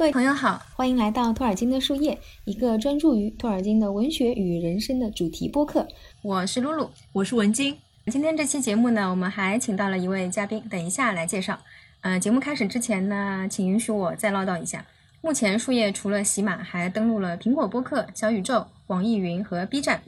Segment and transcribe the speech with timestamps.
[0.00, 5.86] 各位朋友好，欢迎来到托尔金的树叶，一个专注于托尔金的文学与人生的主题播客。
[6.22, 7.76] 我是露露，我是文晶。
[8.06, 11.58] 今天这期节目呢，我们还请到了一位嘉宾，等一下来介绍。
[12.00, 14.86] 呃，节目开始之前呢，请允许我再唠叨一下。
[15.20, 20.00] 目前树叶除了喜马，还登录了苹果播客、小宇宙、网易云和 B 站，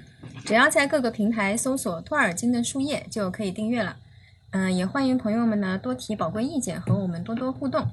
[0.46, 3.96] 只要在各个平台搜索托尔金的树叶就可以订阅了。
[4.52, 7.86] 嗯，也欢迎朋友们呢多提宝贵意见，和我们多多互动。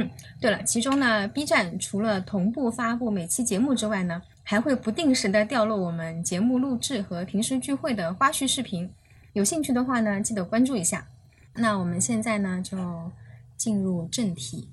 [0.00, 0.08] 嗯，
[0.40, 8.88] 对了，其中呢，B 站除了同步发布每期节目之外呢，还会不定时的掉落我们节目录制和平时聚会的花絮视频。
[9.32, 11.08] 有兴趣的话呢，记得关注一下。
[11.54, 13.10] 那我们现在呢，就
[13.56, 14.70] 进入正题。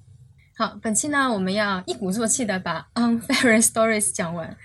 [0.55, 4.55] 好，本期呢，我们要一鼓作气的把《Unfair Stories》讲完。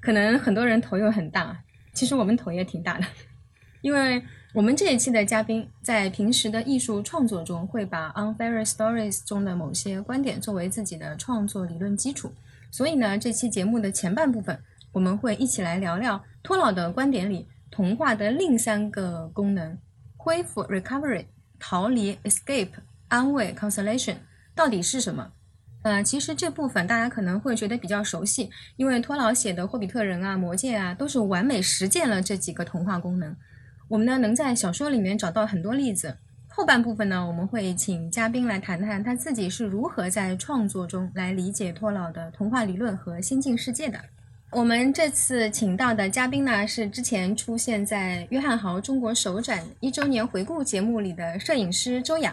[0.00, 1.56] 可能很多人头又很大，
[1.94, 3.06] 其实我们头也挺大的，
[3.80, 4.22] 因为。
[4.52, 12.32] 我们这一期的嘉宾在平时的艺术创作中，会把《Unfair Stories》中的某些观点作为自己的创作理论基础。
[12.68, 19.78] 所以呢，这期节目的前半部分，我们会一起来聊聊托老的观点里童话的另三个功能：
[20.16, 21.26] 恢复 （recovery）、
[21.60, 22.70] 逃离 （escape）、
[23.06, 24.16] 安慰 （consolation）
[24.56, 25.30] 到底是什么？
[25.82, 33.36] 呃，其实这部分大家可能会觉得比较熟悉，因为托老写的《霍比特人》啊、《魔戒》啊，都是完美实践了这几个童话功能。
[33.90, 36.16] 我们呢能在小说里面找到很多例子。
[36.46, 43.98] 后半部分呢，我们会请嘉宾来谈谈他自己是如何在创作中来理解托老的童话理论和仙境世界的。
[44.52, 52.32] 我们这次请到的嘉宾呢，是之前出现在约翰豪中国首展一周年回顾节目里的摄影师周洋。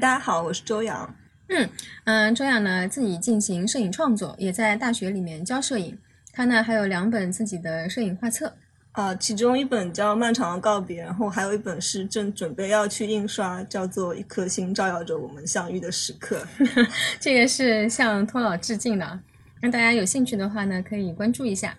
[0.00, 1.14] 大家好，我是周洋。
[1.48, 1.68] 嗯
[2.06, 5.96] 嗯，周洋呢自己进行摄影创作，也在大学里面教摄影。
[6.32, 8.52] 他呢还有两本自己的摄影画册。
[8.98, 16.44] 啊，其中一本叫《漫长的告别》，然后还有一本是正准备要去印刷，叫做《一颗星照耀着我们相遇的时刻》。
[17.20, 19.20] 这个是向托老致敬的，
[19.60, 21.76] 让大家有兴趣的话呢，可以关注一下。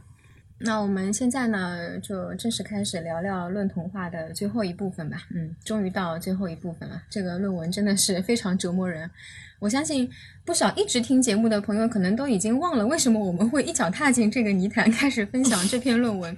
[0.60, 5.18] 那我们现在呢，就正式开始聊聊论童话的最后一部分吧。
[5.36, 7.02] 嗯，终于到最后一部分了。
[7.10, 9.12] 这个论文真的是非常折磨人。
[9.60, 10.10] 我相信
[10.46, 16.36] 不少一直听节目的朋友，可能都已经忘了为什么我们会一脚踏进这个泥潭，开始分享这篇论文。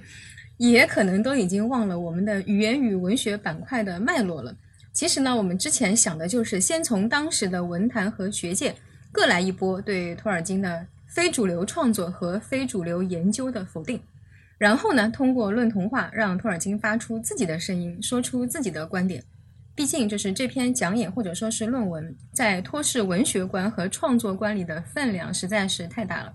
[0.70, 4.54] 也可能都已经忘了我们的语言与文学板块的脉络了。
[4.92, 8.72] 其实呢，我们之前想的就是先从当时的文坛和学界
[9.10, 14.00] 各来一波对托尔金的非主流创作和非主流研究的否定，
[14.56, 19.24] 然后呢，通过论童话让托尔金发出自己的声音，说出自己的观点。
[19.74, 26.32] 毕竟，就是这篇讲演或者说是论文在托氏文学观和创作观里的分量实在是太大了。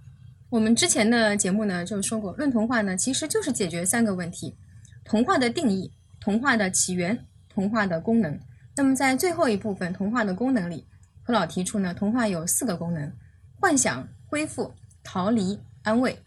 [0.49, 4.55] 我们之前的节目呢，就说过，论童话呢，其实就是解决三个问题：
[5.03, 5.91] 童话的定义、
[6.21, 7.19] 童话的起源、
[7.49, 8.39] 童话的功能。
[8.73, 10.87] 那么在最后一部分童话的功能里，
[11.21, 13.11] 何老提出呢，童话有四个功能：
[13.59, 16.17] 幻想、恢复、逃离、安慰。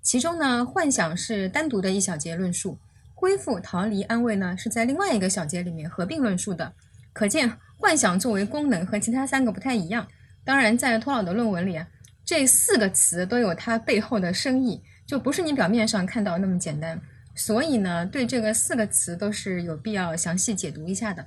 [0.00, 2.78] 其中呢，幻想是单独的一小节论述，
[3.14, 6.72] 恢复、逃离、安慰呢，是在另外一个小节里面合并论述的。
[7.12, 10.08] 可见，幻想作为功能和其他三个不太一样。
[10.44, 11.86] 当然，在托老的论文里啊。
[12.26, 17.00] 这四个词都有它背后的深意，就不是你表面上看到那么简单。
[17.36, 21.24] 所以呢，对这个四个词都是有必要详细解读一下的。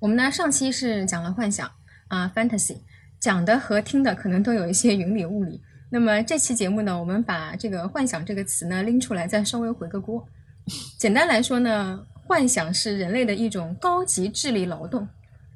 [0.00, 1.70] 我们呢上期是讲了幻想
[2.08, 2.78] 啊，fantasy，
[3.20, 5.62] 讲的和听的可能都有一些云里雾里。
[5.90, 10.26] 那么这期节目呢，我们把这个幻想这个词呢拎出来，再稍微回个锅。
[10.98, 15.06] 简单来说呢，幻想是人类的一种高级智力劳动，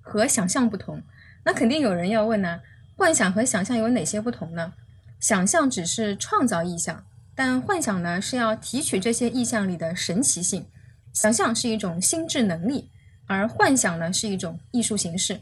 [0.01, 1.03] 和想象不同。
[1.45, 2.61] 那肯定有人要问呢。
[2.99, 4.73] 幻想和想象有哪些不同呢？
[5.21, 10.67] 想象只是创造意象，但幻想呢是要提取这些意象里的神奇性。
[11.13, 12.91] 想象是一种心智能力，
[13.29, 15.41] 而幻想呢是一种艺术形式。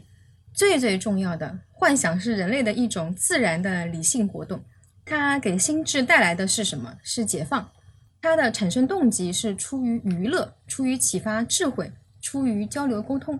[0.53, 4.63] 最最重要的，幻想是人类的一种自然的理性活动。
[5.03, 6.95] 它给心智带来的是什么？
[7.01, 7.67] 是解放。
[8.21, 13.39] 它的产生动机是出于娱乐，出于启发智慧，出于交流沟通。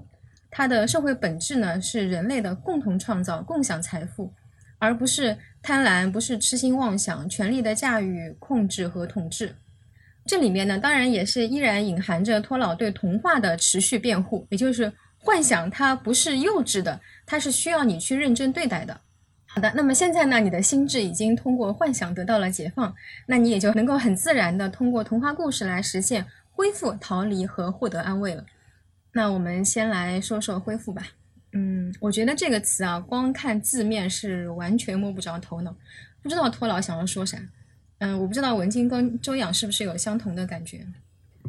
[0.49, 4.33] 它的社会本质呢，是人类的共同创造、共享财富，
[4.79, 9.55] 而不是贪婪，不是痴心妄想、权力的驾驭、控制和统治。
[10.25, 18.99] 这里面呢，当然也是依然隐含着托老对童话的持续辩护，也就是幻想它不是幼稚的，它是需要你去认真对待的。
[19.45, 22.93] 好的，那么现在呢，你的心智已经通过幻想得到了解放，
[23.25, 28.43] 那你也就能够很自然的通过童话故事来实现恢复、逃离和获得安慰了。
[29.13, 31.07] 那我们先来说说恢复吧。
[31.53, 35.75] 嗯，我觉得这个词啊，光看字面是完全摸不着头脑，
[36.21, 37.39] 不知道托老想要说啥。
[37.99, 40.85] 嗯，我不知道文静跟周养是不是有相同的感觉。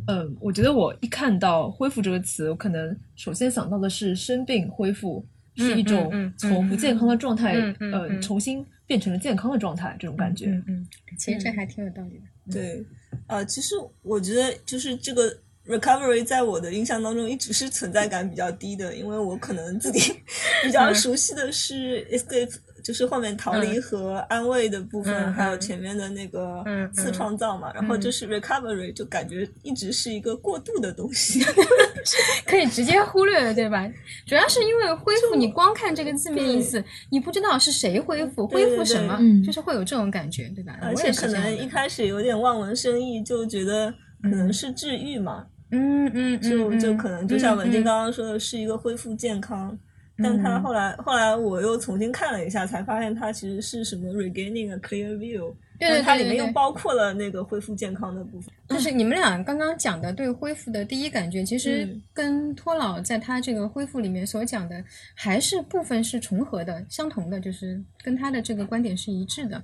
[0.06, 5.22] 嗯，我觉得我一看到“恢复”这个词，我可能首先想到的是生病恢复、
[5.56, 10.46] 是一种从不健康的状态嗯嗯呃嗯重新变成了健康的状态，这种感觉。
[10.46, 10.88] 嗯嗯，
[11.18, 12.52] 其实这还挺有道理的。
[12.52, 12.82] 对，
[13.26, 15.36] 呃，其实我觉得就是这个
[15.68, 20.14] recovery 在我的印象当中一直是存在感比较低的，因为我可能自己
[20.62, 23.82] 比较嗯熟悉的是 escape，就是后面逃离嗯。
[23.82, 25.60] 和安慰的部分，嗯还有嗯。
[25.60, 27.12] 前面的那个嗯次嗯。
[27.12, 28.00] 创造嘛，然后嗯。
[28.00, 31.44] 就是 recovery 就感觉一直是一个过渡的东西。
[32.46, 33.86] 可以直接忽略了，对吧？
[34.26, 40.78] 主要是因为恢复，你光看这个字面意思，你不知道是谁恢复，恢复什么，就是会有这种感觉，对吧？
[40.80, 43.92] 而且可能一开始有点望文生义，就觉得
[44.22, 49.78] 可能是治愈嘛，嗯嗯，就嗯就可能就像文静嗯刚刚说的，是一个恢复健康。
[50.20, 58.52] 但他嗯后来后来我又重新看了一下，才发现它其实是什么 regaining a clear view，对它里面又包括了那个恢复健康的部分。
[58.68, 64.82] 就是你们俩刚刚讲的对恢复的第一感觉，其实嗯跟托老在他这个恢复里面所讲的，
[65.14, 69.62] 还是部分是重合的、相同的，就是跟他的这个观点是一致的。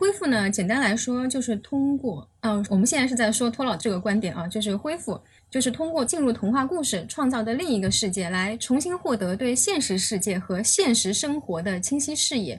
[0.00, 5.20] 恢复呢，简单来说就是通过，嗯、我们现在是在说托老这个观点啊，就是恢复，
[5.50, 12.58] 就是通过进入童话故事创造的另一个世界，来重新获得对现实世界和现实生活的清晰视野，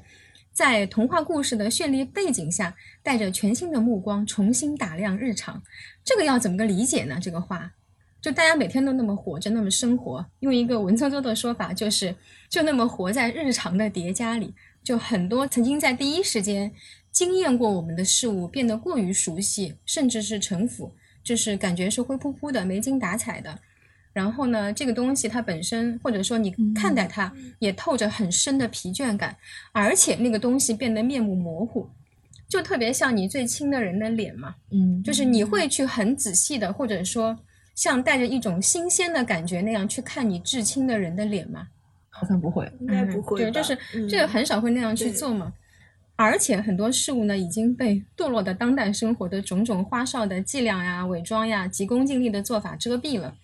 [0.54, 5.64] 在童话故事的绚丽背景下，带着全新的目光重新打量日常。
[6.04, 7.18] 这个要怎么个理解呢？
[7.20, 7.72] 这个话，
[8.22, 12.16] 就大家每天都那么活着，那么生活，用一个文绉绉的说法，就是
[12.52, 14.54] 就那么活在日常的叠加里。
[14.84, 16.72] 就很多曾经在第一时间
[17.12, 20.92] 经验过我们的事物，变得过于熟悉，甚至是城府，
[21.24, 23.60] 就是感觉是灰扑扑的、没精打采的。
[24.14, 29.36] 然后呢，这个东西它本身，或者说你看待它，也透着很深的疲倦感，
[29.72, 31.90] 而且那个东西变得面目模糊，
[32.48, 34.56] 就特别像你最亲的人的脸嘛。
[34.72, 37.38] 嗯，就是你会去很仔细的，或者说
[37.74, 41.68] 像带着一种新鲜的感觉那样去看你至亲的人的脸吗？
[42.10, 42.70] 好像不会。
[42.82, 45.54] 应该不会吧、对，就是嗯这个很少会那样去做嘛。
[46.22, 53.36] 而且很多事物呢，已经被堕落的当代生活的种种花哨的伎俩呀、伪装呀、急功近利的做法遮蔽了。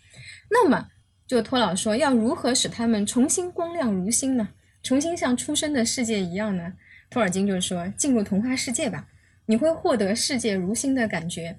[0.49, 0.87] 那么，
[1.27, 4.49] 就托老说，要如何使他们重新光亮如新呢？
[4.83, 6.73] 重新像出生的世界一样呢？
[7.09, 9.07] 托尔金就说，进入童话世界吧，
[9.45, 11.57] 你会获得世界如新的感觉。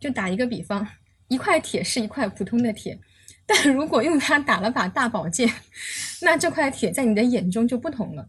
[0.00, 0.86] 就打一个比方，
[1.28, 2.98] 一块铁是一块普通的铁，
[3.46, 5.50] 但如果用它打了把大宝剑，
[6.22, 8.28] 那这块铁在你的眼中就不同了。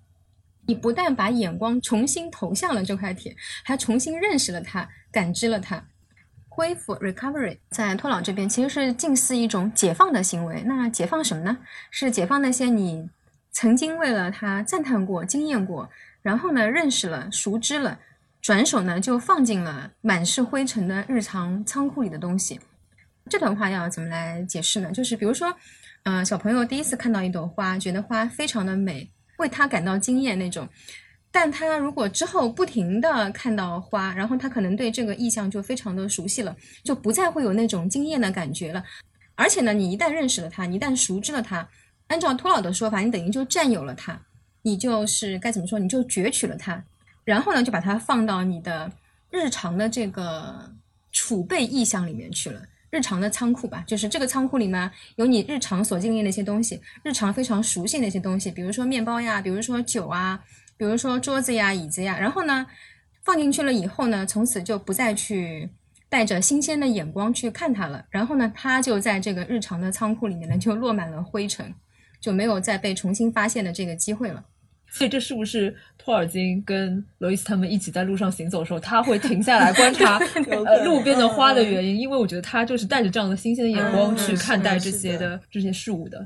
[0.68, 5.84] 你不但把眼光重新投向了这块铁，还重新认识了它，感知了它。
[6.48, 10.64] 恢复 （recovery） 在托老这边其实是近似一种解放的行为。
[10.66, 11.58] 那解放什么呢？
[11.92, 13.10] 是解放那些你
[13.52, 15.90] 曾经为了它赞叹过、惊艳过，
[16.22, 18.00] 然后呢认识了、熟知了，
[18.42, 22.60] 转手呢就放进了满是灰尘的日常仓库里的东西。
[23.30, 24.92] 这段话要怎么来解释呢？
[24.92, 25.54] 就是比如说，
[26.04, 30.68] 呃，小朋友第一次看到一朵花，觉得花非常的美，为他感到惊艳那种。
[31.32, 38.82] 但他如果之后不停的看到花，然后他可能对这个意象就非常的熟悉了，就不再会有那种惊艳的感觉了。
[39.36, 41.68] 而且呢，你一旦认识了它，你一旦熟知了它，
[42.08, 44.18] 按照托老的说法，你等于就占有了它，
[44.62, 46.82] 你就是该怎么说，你就攫取了它，
[47.26, 48.90] 然后呢，就把它放到你的
[49.30, 50.72] 日常的这个
[51.12, 52.62] 储备意象里面去了。
[52.92, 60.40] 日常的仓库吧，就是这个仓库里呢，有你日常所经历的一些东西，日常非常熟悉的一些东西，比如说面包呀，比如说酒啊，
[60.78, 62.66] 比如说桌子呀、椅子呀，然后呢，
[63.24, 65.70] 放进去了以后呢，从此就不再去
[66.08, 71.74] 带着新鲜的眼光去看它了，然后呢，它就在这个日常的仓库里面呢，就落满了灰尘，
[72.22, 74.46] 就没有再被重新发现的这个机会了。
[74.96, 80.18] 所以这是不是托尔金跟罗伊斯他们一起在路上行走的时候，他会停下来观察
[80.86, 82.00] 路边的花的原因？
[82.00, 86.26] 因为我觉得他就是带着这样的新鲜的眼光嗯去看待这些的这些事物的。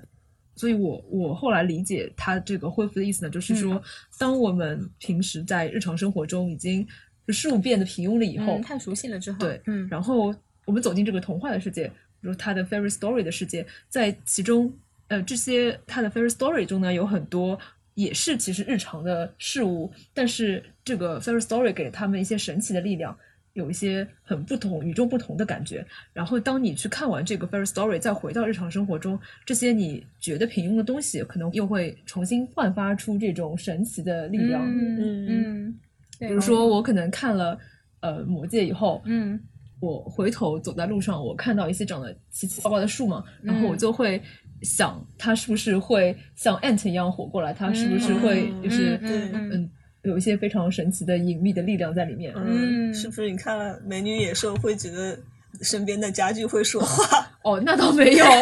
[0.56, 3.82] 所以我我后来理解他这个恢复的意思呢，就是说，
[4.20, 6.86] 当我们平时在日常生活中已经
[7.30, 10.36] 事物变得平庸了以后，嗯，太熟悉了之后，对，嗯，然后
[10.66, 14.72] 我们走进这个童话的世界，比如他的 fairy story 的世界，在其中，
[15.08, 17.58] 呃，这些他的 fairy story 中呢，有很多
[18.00, 23.14] 也是其实日常的事物，但是这个 fairy story 给了他们一些神奇的力量，
[23.54, 25.86] 有一些很不同、与众不同的感觉。
[26.14, 34.64] 然后当你去看完这个 fairy story，再回到日常生活中，这些你觉得平庸的东西，可能又会重新焕发出这种神奇的力量。
[34.66, 35.80] 嗯嗯，
[36.18, 37.60] 比比如说，我可能看了
[38.00, 39.38] 呃《魔戒》以后，嗯
[39.82, 44.22] 我回头走在路上，我看到一些长得奇奇怪怪的树嘛，然后我就会
[44.62, 47.54] 想，它是不是会像 ant 一样活过来？
[47.54, 49.70] 它是不是会嗯就是嗯嗯
[50.04, 52.34] 有一些非常神奇的隐秘的力量在里面？
[52.36, 55.20] 嗯，嗯是不是你看了《美女野兽》会觉得
[55.62, 57.30] 身边的家具会说话？
[57.44, 58.26] 哦，那倒没有。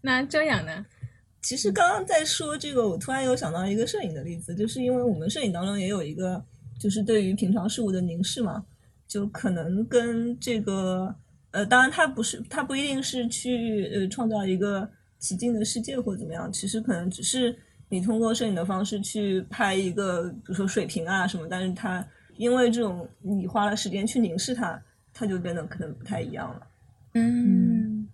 [0.00, 0.84] 那周洋呢？
[1.40, 6.42] 其实刚刚在说这个，我突然有想到一个摄影的例子，就是因为我们摄影当中也有一个，
[6.80, 8.64] 就是对于平常事物的凝视嘛，
[9.08, 11.14] 就可能跟这个，
[11.54, 14.88] 呃，当然它不是，它不一定是去呃创造一个
[15.20, 17.56] 奇境的世界或怎么样，其实可能只是
[17.88, 22.04] 你通过摄影的方式去拍一个，比如说水平啊什么，但是它
[22.36, 24.82] 因为这种你花了时间去凝视它，
[25.12, 26.66] 它就变得可能不太一样了。
[27.14, 28.08] 嗯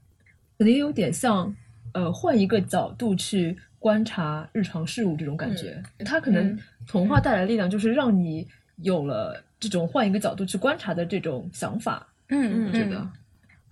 [0.58, 1.56] 可能也有点像，
[1.94, 5.82] 呃，换一个角度去观察日常事物这种感觉。
[6.04, 8.46] 它可能嗯童话带来的力量，就是让你
[8.82, 12.06] 有了这种换一个角度去观察的这种想法。
[12.28, 12.98] 嗯我觉得，《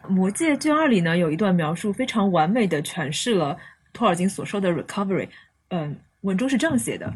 [0.07, 3.57] 魔戒》卷二里呢有一段描述非常完美的诠释了
[3.93, 5.28] 托尔金所说的 recovery。
[5.71, 7.12] 嗯，文中是这样写的：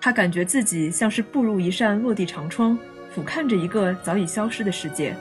[0.00, 2.78] 他感觉自己像是步入一扇落地长窗，
[3.10, 5.14] 俯瞰着一个早已消失的世界，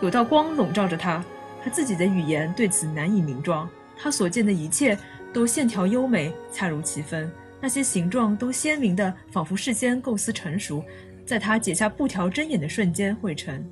[0.00, 1.24] 有道光笼罩着他，
[1.62, 3.68] 他自己的语言对此难以名状。
[3.96, 4.98] 他所见的一切
[5.32, 7.30] 都线条优美，恰如其分，
[7.60, 10.84] 那些形状都鲜明的，仿佛事先构思成熟，
[11.24, 13.64] 在他解下布条睁眼的瞬间汇成。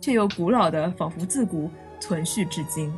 [0.00, 2.92] 却又古老的，仿佛自古存续至今。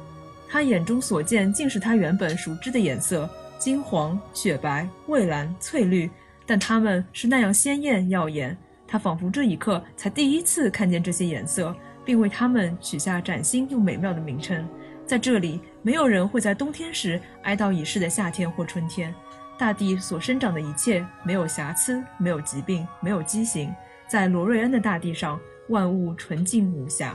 [0.49, 3.29] 他眼中所见，竟是他原本熟知的颜色：
[3.59, 6.11] 金黄、雪白、蔚蓝、翠绿。
[6.47, 11.77] 但它们是那样鲜艳耀眼，他仿佛这一刻才第一次看见这些颜色，
[12.07, 14.67] 并为它们取下崭新又美妙的名称。
[15.05, 19.15] 在这里，没有人会在冬天时哀悼已逝的夏天或春天。
[19.59, 23.71] 大地所生长的一切没有瑕疵，没有疾病，没有畸形。
[24.07, 25.39] 在罗瑞恩的大地上，
[25.69, 27.15] 万物纯净无瑕。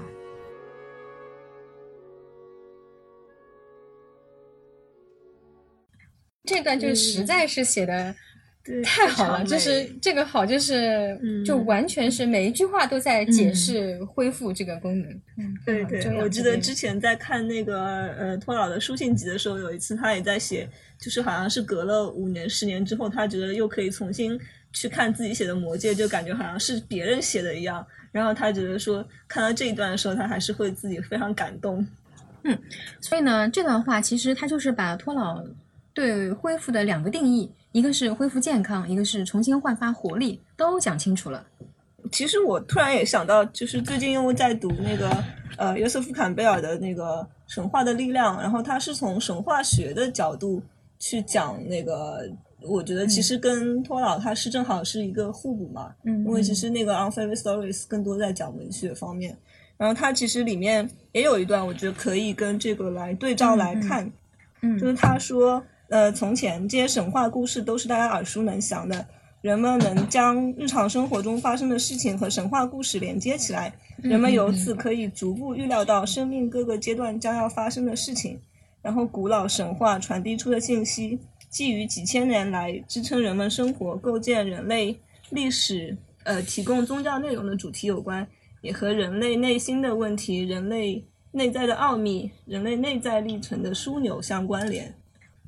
[6.45, 8.13] 这段就实在是写的，
[8.83, 15.09] 太好了，就是这个好，就是、嗯就完全是每一句话都在解释恢复这个功能。
[15.37, 20.67] 嗯，对对我记得之前在看那个呃托老的书信集的时候，有一次他也在写，
[20.99, 24.39] 就是好像是隔了五年、十年之后，他觉得又可以重新
[24.71, 27.85] 去看自己写的《魔戒》，就感觉好像是别人写的一样。
[28.11, 31.85] 然后他觉得说，看到这一段的时候，他还是会自己非常感动。
[32.43, 32.57] 嗯
[33.01, 35.43] 所以呢，这段话其实他就是把托老
[35.93, 41.45] 对恢复的两个定义，一个是恢复健康，一个是重新焕发活力，都讲清楚了。
[42.11, 45.23] 其实我突然也想到，就是最近因为在读那个
[45.57, 50.61] 呃约瑟夫坎贝尔的那个《神话的力量》，然后他是从神话学的角度
[50.99, 52.29] 去讲那个，
[52.61, 59.37] 我觉得其实跟托老他是正好是一个互补嘛，嗯因为其实那个《Unfavorite Stories》更多在讲文学方面，
[59.77, 64.11] 然后他其实里面也有一段，我觉得可以跟这个来对照来看，
[64.61, 64.77] 嗯。
[64.77, 69.05] 就是他说，呃，从前这些神话故事都是大家耳熟能详的，
[69.41, 73.71] 人们能将日常生活中发生的事情和神话故事连接起来，
[74.01, 78.39] 人们由此可以逐步预料到生命各个阶段将要发生的事情，
[78.81, 81.19] 然后古老神话传递出的信息，
[81.51, 88.27] 基于几千年来支撑人们生活、构建人类历史、呃提供宗教内容的主题有关，
[88.61, 94.91] 也和人类内心的问题、人类内在的奥秘、人类内在历程的枢纽相关联。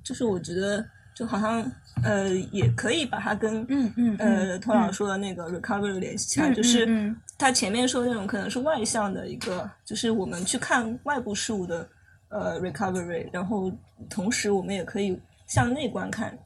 [0.06, 1.70] 就是我觉得，就好像
[2.04, 11.88] 呃，也可以把它跟嗯嗯呃托老说的那个 recovery 联系起来，嗯就是他前面说的那种可能是外向的一个，就是我们去看外部事物的
[12.30, 13.72] 呃 recovery，然后
[14.10, 16.38] 同时我们也可以向内观看，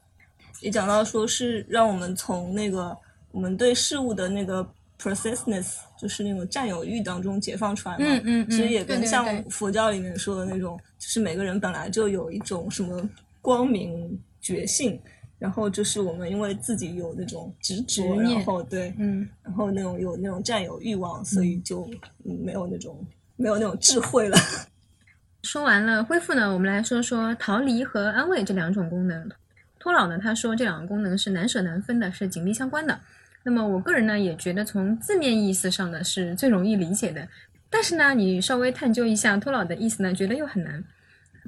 [0.60, 2.96] 也讲到说是让我们从那个
[3.30, 4.66] 我们对事物的那个
[5.00, 8.04] possessiveness，就是那种占有欲当中解放出来嘛。
[8.04, 13.08] 嗯嗯嗯其实也跟像佛教里面说的那种，就是每个人本来就有一种什么
[13.40, 15.00] 光明觉性，
[15.38, 21.88] 然后就是我们因为自己有那种执执着，念然后对，嗯然后那种有那种占有欲望，所以就
[22.24, 23.04] 嗯没有那种
[23.36, 24.36] 没有那种智慧了。
[25.42, 29.30] 说完了恢复呢，我们来说说逃离和安慰这两种功能。
[29.78, 33.00] 托老呢，他说这两个功能是难舍难分的，是紧密相关的。
[33.42, 37.26] 那么我个人呢，也觉得从字面意思上呢是最容易理解的，
[37.70, 40.84] 但是呢，你稍微探究一下托老的意思呢，觉得又很难。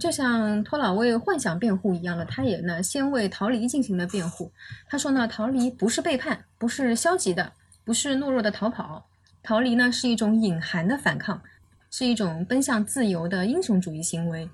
[0.01, 4.51] 就像托老为幻想辩护一样的，他也呢先为逃离进行了辩护。
[4.89, 7.53] 他说呢，逃离不是背叛，不是消极的，
[7.85, 9.07] 不是懦弱的逃跑，
[9.43, 11.43] 逃离呢是一种隐含的反抗，
[11.91, 14.49] 是一种奔向自由的英雄主义行为，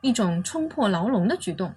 [0.00, 1.72] 一种冲破牢笼的举动。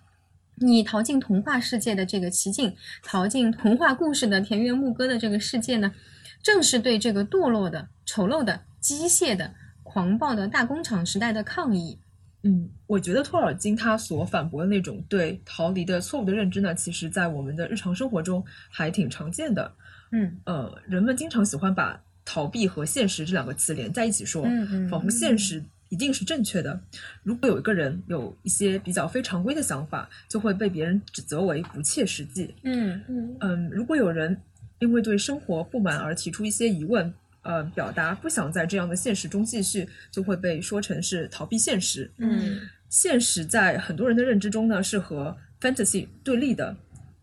[0.55, 5.93] 你逃进童话世界的这个奇境，逃进童话故事的田园牧歌的这个世界呢，
[6.41, 11.99] 正是对这个堕落的、丑陋的、机械的、狂暴的大工厂时代的抗议。
[12.45, 19.73] 嗯，我觉得托尔金他所反驳的那种对逃离的错误的认知呢，其实在我们的日常生活中还挺常见的。
[20.11, 26.79] 嗯呃，人们经常喜欢把逃避和现实这两个词连在一起说，嗯嗯仿佛现实一定是正确的。
[27.23, 32.53] 如果有一个人有一些比较非常规的想法，就会被别人指责为不切实际。
[32.63, 34.39] 嗯嗯嗯，如果有人
[34.79, 37.11] 因为对生活不满而提出一些疑问，
[37.45, 42.11] 呃，表达不想在这样的现实中继续，就会被说成是逃避现实。
[42.17, 42.59] 嗯
[42.89, 46.75] 现实在很多人的认知中呢，是和 fantasy 对立的。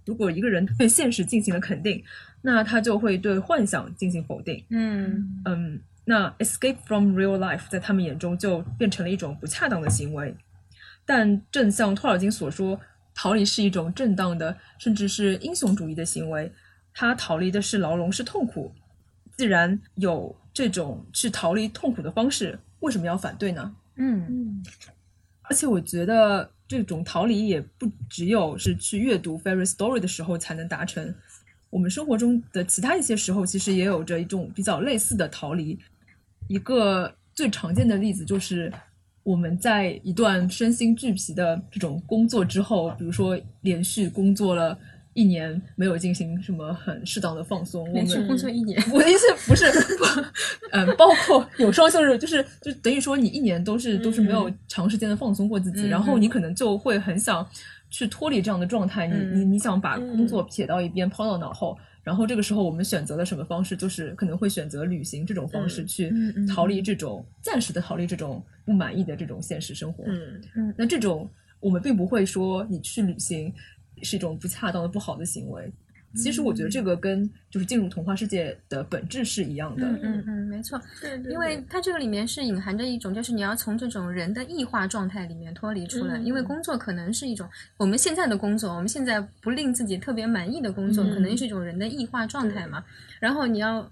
[0.05, 2.03] 如果一个人对现实进行了肯定，
[2.43, 4.63] 那他就会对幻想进行否定。
[4.71, 10.35] 嗯嗯，那 escape from real life 在他们眼中就变成了一种不恰当的行为。
[11.05, 12.79] 但正像托尔金所说，
[13.15, 16.53] 逃离是一种正当的，甚至是英雄主义的行为。
[16.95, 18.75] 他逃离的是牢笼，是痛苦。
[19.37, 23.75] 既然有这种去逃离痛苦的方式，为什么要反对呢？
[23.97, 24.65] 嗯嗯
[25.43, 31.15] 而且我觉得这种逃离也不只有是去阅读 fairy story 的时候才能达成，
[31.69, 35.79] 我们生活中的其他一些时候，其实也有着一种比较类似的逃离。
[36.49, 38.73] 一个最常见的例子就是
[39.23, 44.79] 我们在一段身心俱疲的这种工作之后，比如说连续工作了
[45.15, 49.67] 一年，没有进行什么很适当的放松，我们连续工作一年， 我的意思不是，
[50.71, 57.47] 嗯，包括有双休日，就是就等于说你一年都是都是没有长时间的放松过自己，嗯然后你可能就会很想
[57.91, 61.77] 去脱离这样的状态，你你嗯你想把工作撇到一边，抛到脑后。
[62.05, 63.77] 然后这个时候，我们选择了什么方式？
[63.77, 66.13] 就是可能会选择旅行这种方式去
[66.53, 70.03] 逃离这种暂时的逃离这种不满意的这种现实生活。
[70.09, 73.55] 嗯嗯那这种我们并不会说你去旅行
[74.03, 75.73] 是一种不恰当的、不好的行为。
[76.15, 79.87] 其实我觉得这个跟就是进入童话世界的本质是一样的。
[79.87, 91.15] 嗯嗯嗯，没错，对对，因为它这个里面是隐含着一种，就是你要从这种人的异化状态里面脱离出来，嗯因为工作可能是一种我们现在的工作，我们现在不令自己特别满意的工作，嗯。
[91.15, 92.85] 可能是一种人的异化状态嘛。
[93.19, 93.91] 然后你要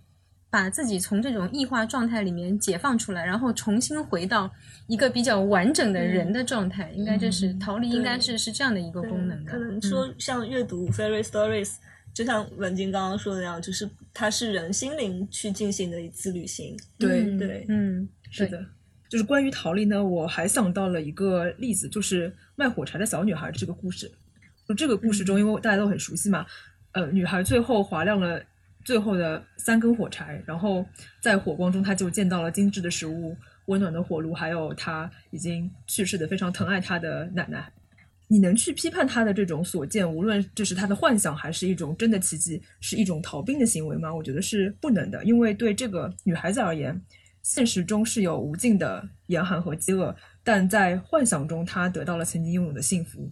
[0.51, 4.51] 把自己从这种异化状态里面解放出来，然后重新回到
[4.89, 9.53] 一个比较完整的人的状态，应该就是逃离，应该是是这样的一个功能的。
[9.53, 11.75] 可能嗯说像阅读 fairy stories，、
[12.13, 16.77] 就像文静刚刚说的那样，就是它是人心灵去进行的一次旅行。
[16.99, 18.67] 对嗯对嗯，是的，
[19.09, 24.11] 就是关于逃离呢，我还想到了一个例子，就是卖火柴的小女孩这个故事。
[24.67, 26.45] 就这个故事中，因为大家都很熟悉嘛，
[26.93, 28.43] 呃，女孩最后划亮了
[28.85, 30.85] 最后的三根火柴，然后
[31.21, 37.71] 在火光中，她就见到了精致的食物、温暖的火炉，还有她已经去世的非常疼爱她的奶奶。
[38.27, 44.15] 你能去批判她的这种所见，无论这是她的幻想还是一种真的奇迹，是一种逃兵的行为吗？
[44.15, 47.01] 我觉得是不能的，因为对这个女孩子而言，
[47.43, 50.15] 现实中是有无尽的严寒和饥饿，
[50.45, 53.31] 但在幻想中，她得到了曾经拥有的幸福。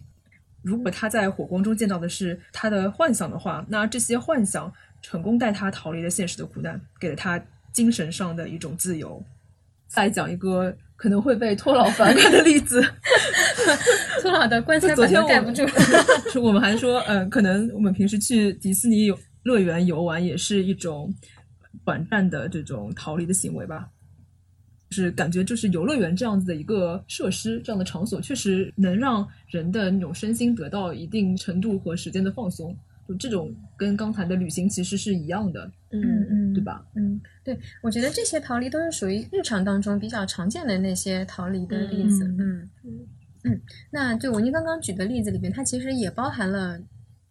[0.61, 4.69] 如果她在火光中见到的是她的幻想的话，那这些幻想
[5.01, 9.23] 成功带他逃离了现实的苦难，给了他精神上的一种自由。
[9.87, 12.79] 再讲一个可能会被托老反感的例子，
[14.21, 15.67] 托老的棺材板昨天我都盖不住。
[16.29, 21.11] 是 我们还说，嗯、可能我们平时去迪士尼游乐园游玩也是一种
[21.83, 23.89] 短暂的这种逃离的行为吧。
[24.89, 32.75] 就是感觉，就是游乐园这样子的一个设施，这样的场所，确实能让人的那种身心得到一定程度和时间的放松。
[33.09, 36.85] 就这种跟刚才的旅行其实是一样的，嗯嗯对吧？
[36.95, 42.23] 嗯，对，我觉得这些逃离都是属于日常当中比较常见的那些逃离的例子。
[42.25, 42.99] 嗯嗯嗯
[43.45, 46.79] 嗯，那对文妮刚刚举的例子里面，它其实也包含了。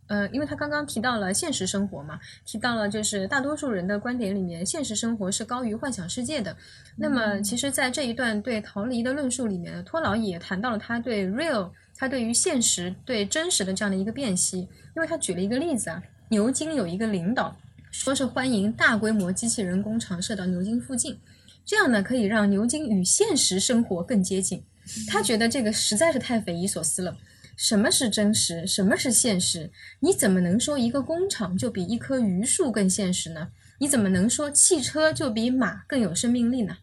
[0.09, 6.57] 呃，因为他刚刚提到了现实生活嘛，提到了就是大多数人的观点里面，现实生活是高于幻想世界的。
[6.97, 14.61] 那么，其实，在这一段对逃离的论述里面，托老也谈到了他对 real，他对于现实、对真实的这样的一个辨析。
[14.97, 17.55] 因为他举了一个例子啊，牛津有一个领导
[17.91, 21.19] 说是欢迎大规模机器人工厂设到牛津附近，
[21.65, 24.63] 这样呢可以让牛津与现实生活更接近。
[25.07, 27.17] 他觉得这个实在是太匪夷所思了。
[27.57, 28.67] 什么是真实？
[28.67, 29.71] 什么是现实？
[30.01, 33.49] 你怎么能说一个工厂就比一棵榆树更现实呢？
[33.81, 36.77] 你怎么能说汽车就比马更有生命力呢？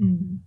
[0.00, 0.40] 嗯，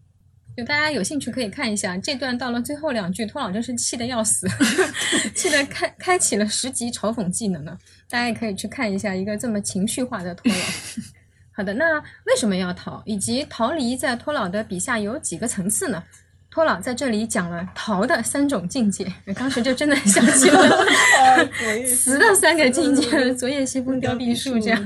[0.56, 4.48] 就大家有兴趣可以看一下这段，到了最后两句，托老真是气得要死，
[5.36, 7.78] 气得开开启了十级嘲讽技能呢。
[8.10, 10.58] 大家也可以去看一下一个这么情绪化的托老。
[11.52, 13.02] 好的，那为什么要逃？
[13.06, 16.02] 以及逃离在托老的笔下有几个层次呢？
[16.50, 20.86] 托老在这里讲了逃的三种境界，当时就真的想起了
[21.86, 24.82] 死的三个境界：昨夜西风凋碧树这样。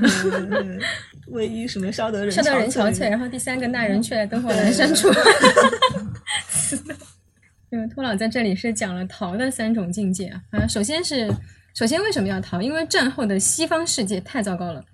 [1.30, 5.08] 嗯唯一什么烧得人烧得人憔悴，然后第三个那人却灯火阑珊处。
[7.70, 10.42] 嗯， 托老在这里是讲了逃的三种境界啊。
[10.50, 11.32] 啊，首先是，
[11.74, 12.60] 首先为什么要逃？
[12.60, 14.84] 因为战后的西方世界太糟糕了。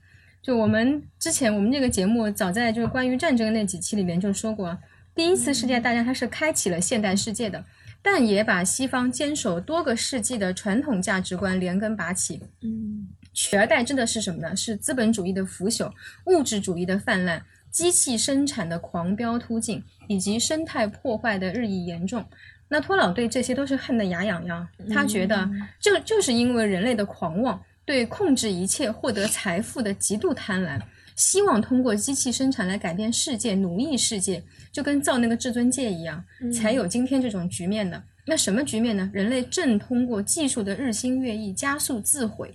[0.43, 4.79] 就我们之前我们这个节目早在就是关于战争那几期里面就说过，
[5.15, 7.65] 第一次世界大战它是开启了现代世界的，
[8.03, 12.41] 但也把西方坚守多个世纪的传统价值观连根拔起。
[12.63, 14.57] 嗯取而代之的是什么呢？
[14.57, 15.93] 是资本主义的腐朽、
[16.25, 22.25] 物质主义的泛滥、机器生产的狂飙突进，以及生态破坏的日益严重。
[22.67, 25.47] 那托老对这些都是恨得牙痒痒，他觉得
[25.79, 30.81] 这就是因为人类的狂妄，对控制一切、获得财富的极度贪婪，
[31.15, 38.03] 希望通过机器生产来改变世界、奴役世界，就跟造那个至尊戒一样，才有今天这种局面的。
[38.29, 39.09] 那什么局面呢？
[39.13, 42.53] 人类正通过技术的日新月异加速自毁。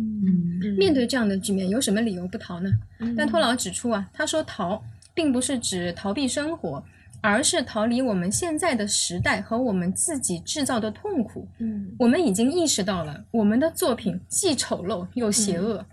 [0.00, 2.70] 嗯面对这样的局面，有什么理由不逃呢？
[3.16, 4.82] 但托老指出啊，他说逃
[5.14, 6.82] 并不是指逃避生活，
[7.20, 11.46] 而是逃离我们现在的时代和我们自己制造的痛苦。
[11.58, 15.84] 嗯我们已经意识到了，我们的作品既丑陋又邪恶。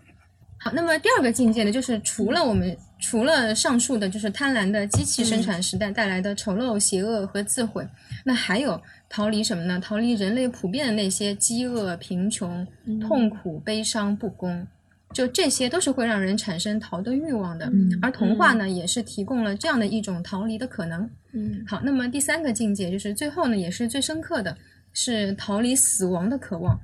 [0.58, 7.88] 好，那么第二个境界呢，就是除了我们除了上述的，就是贪婪的机器生产时代带来的丑陋、邪恶和自毁，
[8.26, 9.80] 那还有逃离什么呢？
[9.80, 12.66] 逃离人类普遍的那些饥饿、贫穷、
[13.00, 14.66] 痛苦、悲伤、不公，
[15.14, 17.68] 就这些都是会让人产生逃的欲望的。
[17.68, 21.10] 嗯而童话呢，也是提供了这样的一种逃离的可能。
[21.34, 24.58] 嗯好，那么第三个境界就是最后呢，也是最深刻的，
[24.92, 26.80] 是逃离死亡的渴望。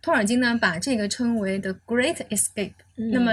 [0.00, 2.74] 托尔金呢，把这个称为 The Great Escape。
[2.94, 3.32] 那么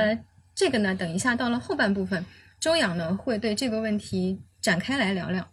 [0.55, 2.25] 这个呢，等一下到了后半部分，
[2.61, 5.45] 周洋呢会对这个问题展开来聊聊。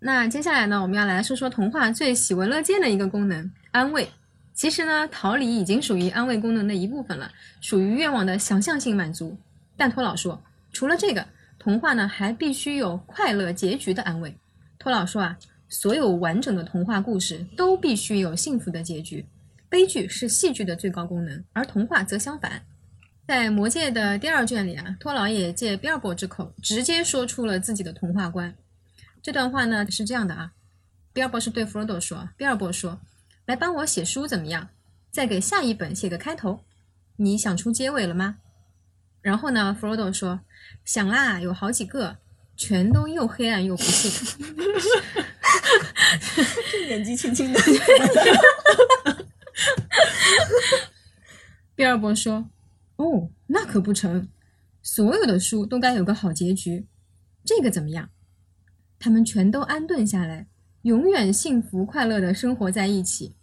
[0.00, 4.08] 那接下来呢，我们要来说说童话最喜闻乐见的一个功能——安慰。
[4.54, 9.38] 其实呢，逃离已经属于安慰功能的一部分了，属于愿望的想象性满足。
[9.76, 10.42] 但托老说，
[10.72, 11.26] 除了这个，
[11.58, 14.34] 童话呢还必须有快乐结局的安慰。
[14.78, 19.26] 托老说啊，所有完整的童话故事都必须有幸福的结局。
[19.68, 22.62] 悲剧是戏剧的最高功能，而童话则相反。
[23.28, 28.56] 在《魔戒》的第二卷里啊，托老也借比尔博之口直接说出了自己的童话观。
[29.22, 30.52] 这段话呢是这样的啊，
[31.12, 32.98] 比尔博是对弗罗多说，比尔博说
[33.44, 34.70] ：“来帮我写书怎么样？
[35.10, 36.64] 再给下一本写个开头。
[37.16, 38.36] 你想出结尾了吗？”
[39.20, 40.40] 然后呢，弗罗多说
[40.86, 42.16] ：“想啦，有好几个，
[42.56, 44.38] 全都又黑暗又不幸。
[46.72, 47.60] ”这年纪轻轻的，
[51.76, 52.48] 比尔博说
[52.98, 54.28] ：“哦，那可不成，
[54.82, 56.86] 所有的书都该有个好结局。
[57.44, 58.10] 这个怎么样？
[58.98, 60.48] 他们全都安顿下来，
[60.82, 63.36] 永远幸福快乐的生活在一起。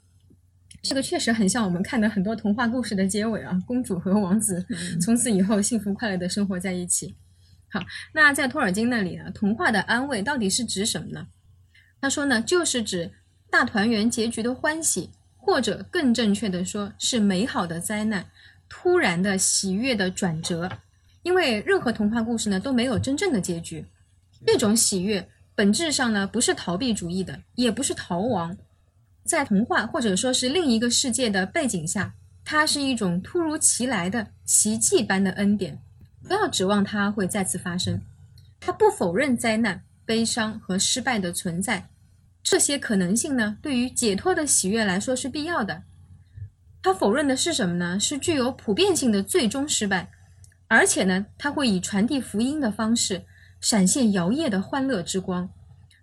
[0.81, 4.65] 这个确实很像我们看的很多童话故事的结尾啊，公主和王子
[5.01, 7.15] 从此以后幸福快乐的生活在一起。
[7.69, 7.79] 好，
[8.13, 11.27] 那在托尔金那里呢，童话的安慰到底是指什么呢？
[12.01, 13.13] 他说呢，就是指
[13.49, 18.25] 大团圆结局的欢喜。”或者更正确的说，是美好的灾难，
[18.81, 20.69] 突然的喜悦的转折。
[21.23, 23.83] 因为任何童话故事呢都没有真正的结局，
[24.45, 28.55] 这种喜悦本质上呢不是逃避主义的，也不是逃亡，
[29.23, 35.79] 在童话或者说是另一个世界的背景下，它是一种突如其来的奇迹般的恩典。
[36.27, 37.99] 不要指望它会再次发生，
[38.59, 41.87] 它不否认灾难、悲伤和失败的存在。
[42.43, 45.81] 这些可能性呢，对于解脱的喜悦来说是必要的。
[46.85, 47.99] 他否认的是什么呢？
[47.99, 50.11] 是具有普遍性的最终失败，
[50.67, 53.23] 而且呢，他会以传递福音的方式
[53.59, 55.49] 闪现摇曳的欢乐之光，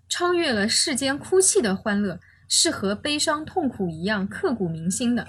[0.09, 2.19] 超越了世间哭泣的欢乐，
[2.49, 5.25] 是和悲伤痛苦一样刻骨铭心的。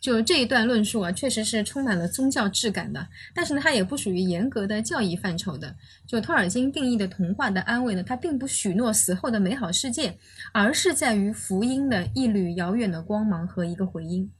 [0.00, 5.74] 就这一段论述啊，确实是充满了宗教质感的，但是呢，它也不属于严格的教义范畴的。
[6.06, 10.16] 就托尔金定义的童话的安慰呢，它并不许诺死后的美好世界，
[10.52, 14.30] 而是在于福音的一缕遥远的光芒和一个回音。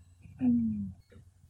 [0.40, 0.92] 嗯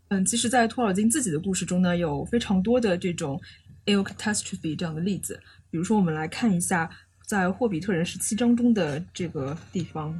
[0.08, 3.40] 嗯，其实，在托尔金自己的故事中呢，有非常多的这种
[3.86, 5.38] ill catastrophe 这样的例子。
[5.70, 6.88] 比如说，我们来看一下
[7.26, 10.18] 在《霍比特人》十七章中的这个地方。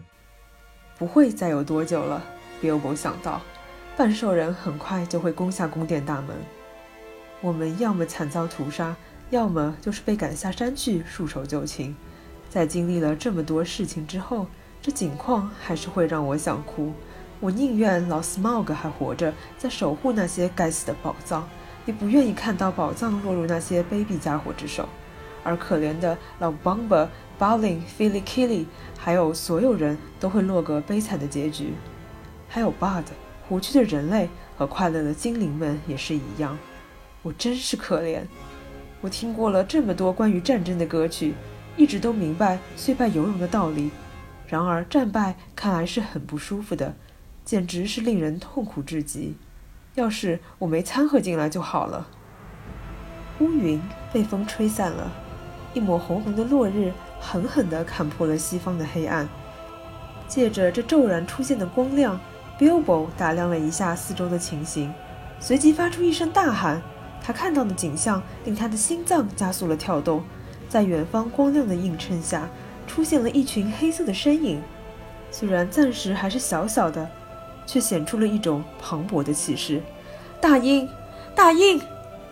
[0.98, 2.22] 不会再有多久了，
[2.60, 3.40] 比尔博想到，
[3.96, 6.36] 半兽人很快就会攻下宫殿大门。
[7.40, 8.96] 我们要么惨遭屠杀，
[9.30, 11.94] 要么就是被赶下山去束手就擒。
[12.50, 14.46] 在经历了这么多事情之后，
[14.82, 16.92] 这景况还是会让我想哭。
[17.40, 21.48] 我宁愿老 Smog 还活着，在守护那些该死的宝藏，
[21.86, 24.88] 也不愿意看到宝藏落入那些卑鄙家伙之手。
[25.44, 28.66] 而可怜的老 Bumba、Bowling、Philly Killy，
[28.98, 31.74] 还有所有人都会落个悲惨的结局。
[32.48, 33.04] 还有 Bud，
[33.48, 36.58] 活区的人类和快乐的精灵们也是一样。
[37.22, 38.22] 我真是可怜。
[39.00, 41.34] 我听过了这么多关于战争的歌曲，
[41.76, 43.92] 一直都明白虽败犹荣的道理。
[44.46, 46.94] 然而战败看来是很不舒服的，
[47.48, 49.34] 简直是令人痛苦至极。
[49.94, 52.06] 要是我没掺和进来就好了。
[53.40, 53.80] 乌云
[54.12, 55.10] 被风吹散了，
[55.72, 59.26] 一抹红红的落日狠狠地砍破了西方的黑暗。
[60.28, 62.20] 借着这骤然出现的光亮
[62.58, 64.92] ，Bilbo 打量了一下四周的情形，
[65.40, 66.82] 随即发出一声大喊。
[67.22, 70.22] 他看到的景象令他的心脏加速了跳动，
[70.68, 72.46] 在远方光亮的映衬下，
[72.86, 74.60] 出现了一群黑色的身影。
[75.30, 77.08] 虽然暂时还是小小的，
[77.68, 79.78] 却显出了一种磅礴的气势。
[80.40, 80.88] 大鹰，
[81.34, 81.78] 大鹰！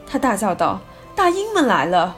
[0.06, 0.80] 他大叫道
[1.14, 2.16] ：“大鹰们来了！”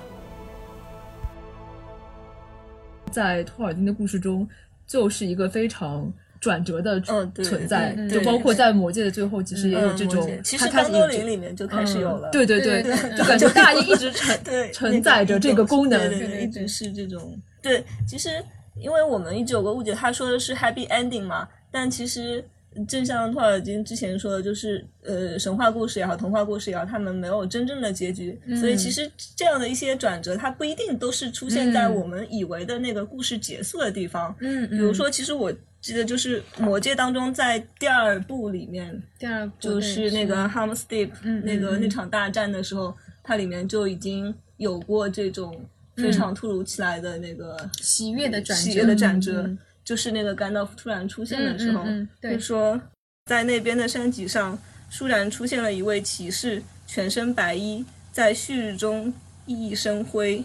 [3.11, 4.49] 在托尔金的故事中，
[4.87, 12.83] 就是一个非常转折的存在，就包括在魔戒的最后，其实也有这种嗯，其实他开始有这当多林里面就开始有了，嗯对对对，
[13.17, 15.99] 就感觉大鹰一直承对，承载着这个功能。
[15.99, 17.37] 对对对，一直是这种。
[17.61, 18.29] 对，其实
[18.77, 22.45] 因为我们一直有个误解，他说的是 happy ending 嘛，但其实
[22.87, 31.95] 正像托尔金之前说的，就是呃，神话故事也好，童话故事也好，他们没有真正的结局，所以其实这样的一些转折，它不一定都是出现在嗯。
[31.97, 34.35] 我们以为的那个故事结束的地方。
[34.41, 41.81] 嗯，比如说，其实我记得就是《魔戒》当中，在第二部里面，第二部就是那个 Helm's Deep 嗯那个嗯。
[41.81, 45.65] 那场大战的时候，它里面就已经有过这种
[45.97, 52.35] 非常突如其来的那个喜悦的转折，喜悦的转折，嗯就是那个甘道夫突然出现的时候，嗯嗯嗯对。
[52.35, 52.79] 就说
[53.25, 54.59] 在那边的山脊上，
[54.95, 59.11] 突然出现了一位骑士，全身白衣，在旭日中
[59.47, 60.45] 熠熠生辉，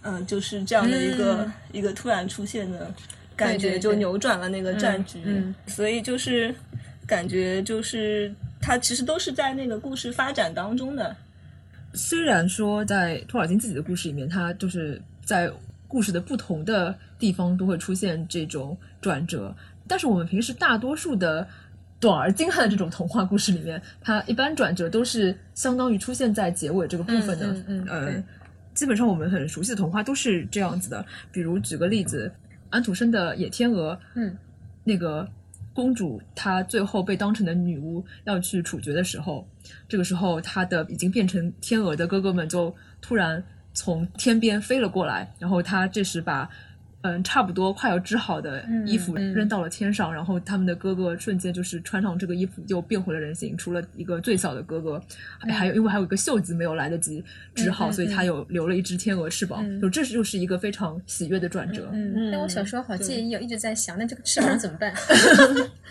[0.00, 1.52] 嗯、就是这样的一个、嗯。
[1.70, 2.90] 一个突然出现的
[3.36, 5.54] 感觉，就扭转了那个战局，嗯。
[5.66, 6.54] 所以就是
[7.06, 11.14] 感觉就是它其实都是在那个故事发展当中的，
[11.92, 15.52] 虽然说在托尔金自己的故事里面，他就是在
[15.88, 19.52] 故事的不同的地方都会出现这种转折，
[19.88, 21.48] 但是我们平时大多数的
[21.98, 27.46] 短而精悍的这种童话故事里面，它一般转折都是相当于出现在结尾这个部分的。
[27.48, 28.24] 嗯嗯嗯呃
[28.74, 31.04] 基本上我们很熟悉的童话都是这样子的。
[31.32, 32.30] 比如举个例子，
[32.70, 34.38] 安徒生的《野天鹅》，嗯，
[34.84, 35.28] 那个
[35.74, 39.44] 公主她最后被当成的女巫要去处决的时候，
[39.88, 43.42] 这个时候她的已经变成天鹅的哥哥们就突然
[43.78, 46.48] 从天边飞了过来，然后他这时把。
[47.02, 55.00] 嗯，差不多快要织好的衣服扔到了天上，然后他们的哥哥瞬间就是穿上这个衣服就变回了人形，除了一个最小的哥哥，
[55.38, 61.88] 还还有因为还有一个袖子没有来得及织好，所以他有留了一只天鹅翅膀，嗯就这就是一个非常喜悦的转折。
[61.92, 64.92] 嗯，嗯但我小时候好介意哦，一直在想，那这个翅膀 怎么办？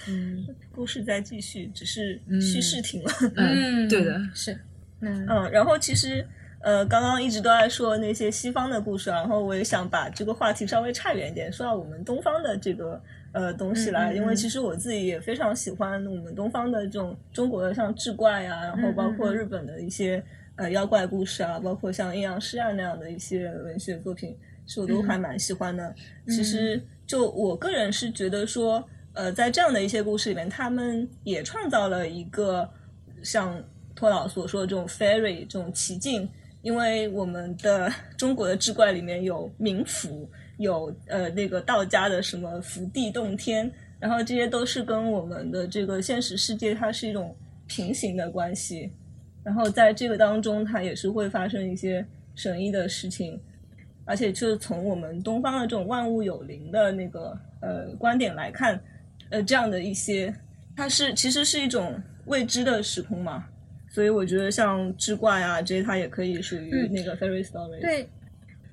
[0.09, 0.45] 嗯
[0.75, 3.11] 故事在继续，只是嗯叙事停了。
[3.37, 4.51] 嗯，对的，是，
[4.99, 6.27] 嗯嗯，然后其实
[6.61, 20.21] 呃，刚刚一直都在说那些西方的故事啊，然后我也想把这个话题稍微差远一点，说到我们东方的这个呃东西来，嗯嗯因为嗯其实我自己也非常喜欢我们东方的这种中国的像志怪啊，然后包括日本的一些
[20.55, 25.93] 呃妖怪故事啊，包括像阴阳师啊那样的一些文学作品，是我都还蛮喜欢的。
[26.27, 32.67] 其实就我个人是觉得说，呃，在这样的一些故事里面，他们也创造了一个
[33.23, 33.63] 像
[33.95, 36.27] 托老所说的这种 fairy 这种奇境，
[36.67, 47.33] 因为我们的 中国的志怪里面有冥府，有呃那个道家的什么福地洞天，然后这些都是跟我们的这个现实世界它是一种
[47.67, 48.91] 平行的关系，
[49.45, 53.39] 然后在这个当中，它也是会发生一些神异的事情，
[54.03, 58.77] 而且就是从我们东方的这种万物有灵的那个呃观点来看，
[59.29, 60.35] 呃这样的一些，
[60.75, 63.47] 它是其实是一种未知的时空嘛，
[63.97, 68.07] 所以我觉得像志怪啊这些，它也可以属于嗯那个 fairy story。，对，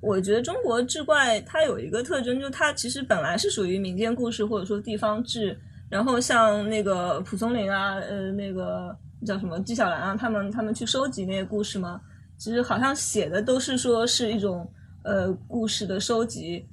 [0.03, 5.59] 我觉得中国志怪它有一个特征，就是它其实本来是属于民间故事或者说地方志，
[5.89, 11.99] 然后像那个蒲松龄啊，呃，那个叫什么纪晓岚啊，他们他们去收集那些故事嘛，
[12.37, 14.71] 其实好像写的都是说是一种
[15.05, 16.69] 呃故事的收集，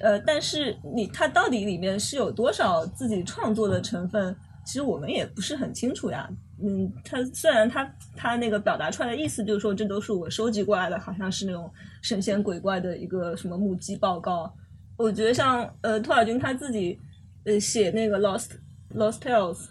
[0.00, 6.28] 呃，但是你它到底里面是有多少自己创作的成分，其实我们也不是很清楚呀。
[6.62, 7.84] 嗯，他虽然他
[8.16, 14.52] 他那个表达出来的意思就是说这都是我收集过来的，好像是那种神仙鬼怪的一个什么目击报告。
[14.96, 16.98] 我觉得像呃托尔金他自己
[17.44, 18.52] 呃写那个 Lost
[18.94, 19.66] Lost Tales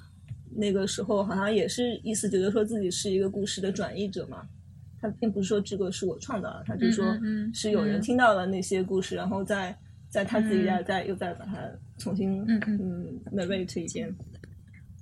[0.56, 4.48] 那个时候，好像也是意思觉得说自己是一个故事的转译者嘛。
[5.02, 7.06] 他并不是说这个是我创造的，他就说
[7.54, 9.76] 是有人嗯听到了那些故事，然后再
[10.10, 11.60] 在他自己嗯再再又再把它
[11.98, 14.16] 重新嗯嗯嗯 narrate 一遍。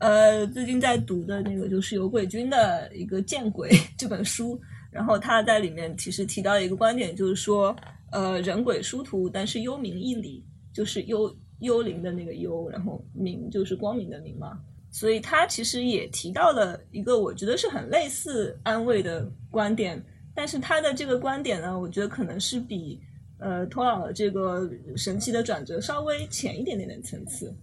[0.04, 4.60] 呃，最近在读的那个就是有鬼君的一个《见鬼》 这本书，
[4.92, 7.74] 然后他在里面其实提到一个观点，就是说，
[8.12, 14.60] 呃，人鬼殊途，但是幽冥一理，就是幽幽灵的那个幽，然后冥就是光明的明嘛。
[14.92, 20.04] 所以他其实也提到了一个我觉得是很类似安慰的观点，
[20.36, 23.00] 但是他的这个观点呢，我觉得可能是比
[23.40, 27.56] 呃托老的这个神奇的转折稍微浅一点点的层次，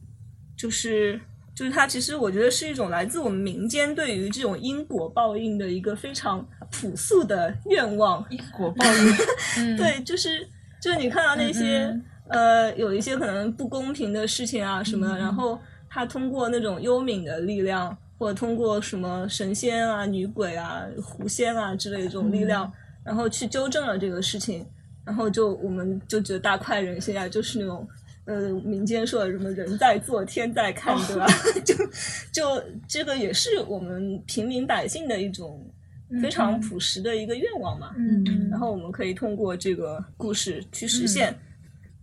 [0.57, 1.21] 就是
[1.55, 8.25] 就是它其实我觉得是一种来自我们民间对于这种因果报应的一个非常朴素的愿望。
[8.31, 9.15] 因果报应，
[9.59, 10.47] 嗯，对，就是
[10.81, 22.73] 就是你看到那些、嗯呃有一些可能不公平的事情啊什么的，嗯然后他通过那种幽冥的力量，或者通过什么神仙啊、女鬼啊、狐仙啊之类的这种力量，嗯
[23.07, 24.65] 然后去纠正了这个事情，
[25.05, 27.87] 然后就我们就觉得大快人心啊，就是那种。
[28.31, 31.27] 呃，民间说的什么“人在做，天在看”，对吧？
[31.67, 31.75] 就
[32.31, 35.69] 就这个也是我们平民百姓的一种
[36.23, 37.93] 非常朴实的一个愿望嘛。
[37.99, 41.37] 嗯嗯，然后我们可以通过这个故事去实现。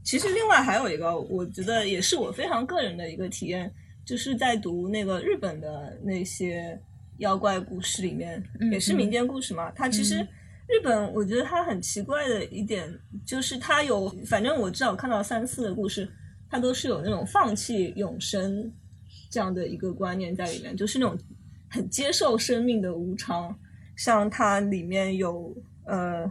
[0.03, 3.73] 其实另外还有一个，我觉得也是我非常个人的一个体验，
[4.05, 6.77] 就是在读那个日本的那些
[7.19, 9.71] 妖怪故事里面，嗯也是民间故事嘛。
[9.71, 10.27] 它其实嗯
[10.67, 12.93] 日本，我觉得它很奇怪的一点
[13.25, 16.07] 就是它有，反正我至少看到三次的故事，
[16.49, 18.71] 它都是有那种放弃永生
[19.29, 21.17] 这样的一个观念在里面，就是那种
[21.69, 23.57] 很接受生命的无常。
[23.95, 26.29] 像它里面有呃，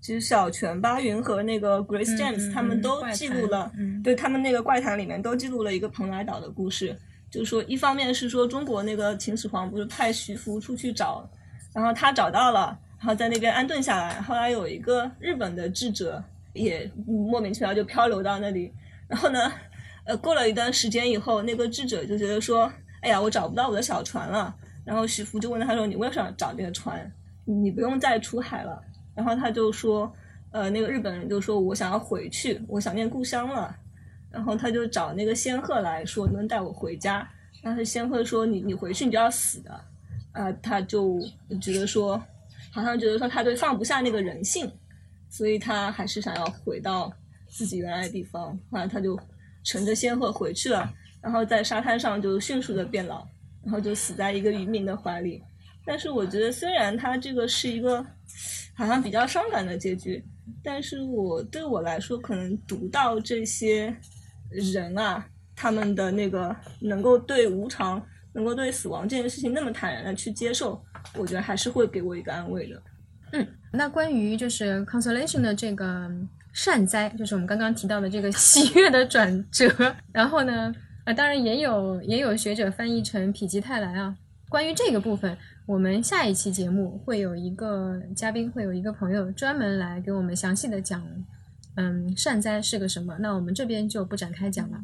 [0.00, 6.96] 其实小泉八云和那个 Grace 嗯 James、嗯他们都记录了，嗯对他们那个怪谈里面都记录了一个蓬莱岛的故事。
[7.30, 11.28] 就是说，一方面是说中国那个秦始皇不是派徐福出去找，
[11.72, 14.20] 然后他找到了，然后在那边安顿下来。
[14.20, 18.72] 后来有一个日本的智者也莫名其妙就漂流到那里，
[19.08, 19.50] 然后呢，
[20.04, 24.54] 呃，过了一段时间以后，那个智者就觉得说，哎呀，我找不到我的小船了。
[24.84, 27.10] 然后徐福就问他说：“你为什么找这个船？
[27.44, 28.82] 你不用再出海了。”
[29.14, 30.10] 然后他就说
[30.52, 33.76] ：“呃，那个日本人就说我想要回去，我想念故乡了。”
[34.32, 37.28] 然后他就找那个仙鹤来说：“能带我回家？”
[37.62, 39.80] 但是仙鹤说：“你你回去你就要死的。”
[40.32, 41.20] 啊、他就
[41.60, 42.20] 觉得说，
[42.70, 44.70] 好像觉得说他对放不下那个人性，
[45.28, 47.12] 所以他还是想要回到
[47.48, 48.58] 自己原来的地方。
[48.70, 49.18] 后来他就
[49.64, 53.26] 乘着仙鹤回去了，然后在沙滩上就迅速的变老，
[53.62, 55.42] 然后就死在一个渔民的怀里。
[55.84, 58.04] 但是我觉得，虽然他这个是一个
[58.74, 60.22] 好像比较伤感的结局，
[60.62, 63.94] 但是我对我来说，可能读到这些
[64.50, 68.00] 人啊，他们的那个能够对无常、
[68.32, 70.80] 能够对死亡这件事情那么坦然的去接受，
[71.14, 72.82] 我觉得还是会给我一个安慰的。
[73.32, 76.10] 嗯那关于就是 consolation 的这个
[76.52, 84.16] 善哉，就是我们刚刚提到的这个喜悦的转折，然后呢，啊，当然也有也有学者翻译成否极泰来啊。
[84.48, 91.00] 关于这个部分，我们下一期节目会有一个嘉宾，会有一个朋友专门来给我们详细的讲，
[91.76, 93.16] 嗯，善哉是个什么。
[93.20, 94.80] 那我们这边就不展开讲了。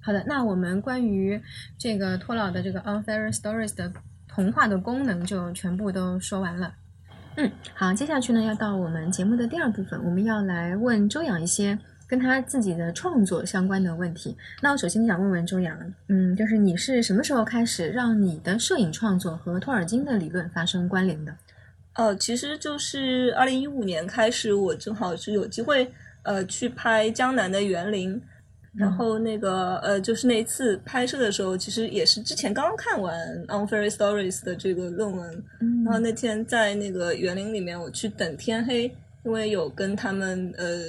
[0.00, 1.40] 好的，那我们关于
[1.78, 3.92] 这个托老的这个 unfair Stories 的
[4.36, 6.70] 童话的功能就全部都说完了。
[7.36, 14.36] 嗯，好，接下去呢要到我们节目的第二部分，我们要来问周洋一些跟他自己的创作相关的问题。
[14.60, 15.74] 那我首先想问问周洋，
[16.08, 21.34] 嗯，就是你是什么时候开始让你的摄影创作和托尔金的理论发生关联的？
[21.94, 25.90] 呃，其实就是二零一五年开始，我正好是有机会
[26.24, 28.20] 呃去拍江南的园林，
[28.76, 38.84] 然后那个呃就是那一次拍摄的时候，其实也是之前刚刚看完《On Fairy Stories》的这个论文，嗯然后那天在那个园林里面，我去等天黑，
[39.24, 40.82] 因为有跟他们呃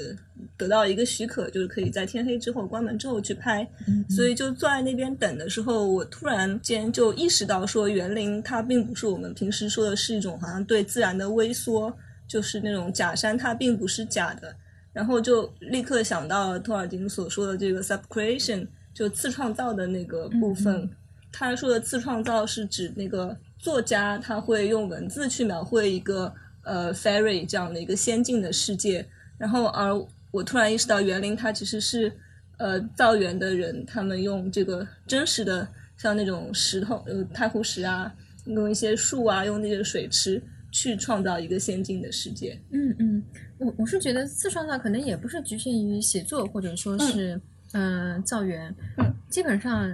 [0.57, 3.67] 得到一个许可，就是可以在天黑之后关门之后去拍，
[4.09, 11.91] 所以就坐在那边等的时候，我突然间就意识到说，园林它并不是我们平时说的是一种好像对自然的微缩，
[12.27, 14.53] 就是那种假山，它并不是假的。
[14.97, 20.89] 然后就立刻想到了托尔金所说的这个 subcreation，就次创造的那个部分。
[21.31, 26.33] 他说的次创造是指那个作家他会用文字去描绘一个
[26.63, 29.05] 呃 fairy 这样的一个仙境的世界，
[29.37, 29.93] 然后而
[30.31, 32.11] 我突然意识到园林它其实是
[32.57, 38.11] 呃造园的人他们用这个真实的像那种石头呃太湖石啊，
[38.45, 40.41] 用一些树啊，用那些水池
[40.77, 42.55] 去创造一个先进的世界。
[42.69, 43.23] 嗯嗯，
[43.57, 47.33] 我我是觉得自创造可能也不是局限于写作或者说是
[47.71, 49.91] 嗯、呃造园，嗯，基本上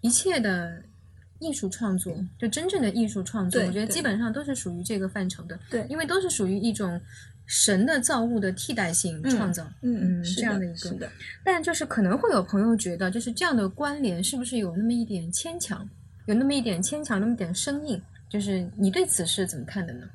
[0.00, 0.82] 一切的
[1.38, 7.00] 艺术创作，就真正的艺术创作，我觉得基本上都是属于这个范畴的，对因为都是属于一种
[7.46, 11.08] 神的造物的替代性嗯创造，嗯嗯这样的一个是的，
[11.44, 15.88] 但就是可能会有朋友觉得，就是这样的关联是不是有那么一点牵强，
[16.26, 18.02] 有那么一点牵强，那么一点生硬？
[18.30, 20.08] 就是你对此是怎么看的呢？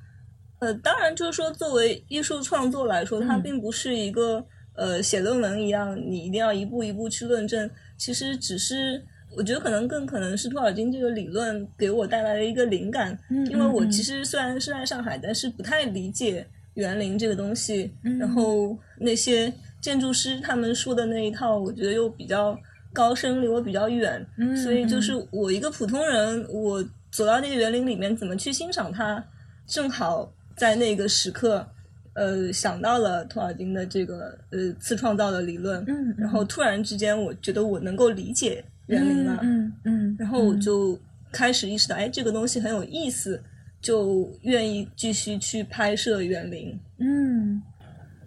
[0.60, 4.46] 呃，当然就是说，作为艺术创作来说，它嗯并不是一个
[4.76, 7.70] 呃写论文一样，你一定要一步一步去论证。
[7.98, 9.02] 其实只是，
[9.38, 22.58] 我觉得可能更可能是托尔金这个理论给我带来了一个灵感，嗯因为我嗯其实虽然是在上海，但是不太理解园林这个东西，嗯然后那些建筑师他们说的那一套，我觉得又比较
[22.92, 29.24] 高深，离我比较远，嗯所以就是我一个普通人，我走到那个园林里面，怎么去欣赏它？
[29.68, 31.66] 正好在那个时刻，
[32.14, 41.00] 呃，想到了托尔金的这个呃次创造的理论，嗯，然后突然之间，我觉得我能够理解园林了，嗯嗯，然后我就
[41.32, 43.42] 开始意识到，哎，这个东西很有意思，
[43.80, 46.78] 就愿意继续去拍摄园林。
[46.98, 47.62] 嗯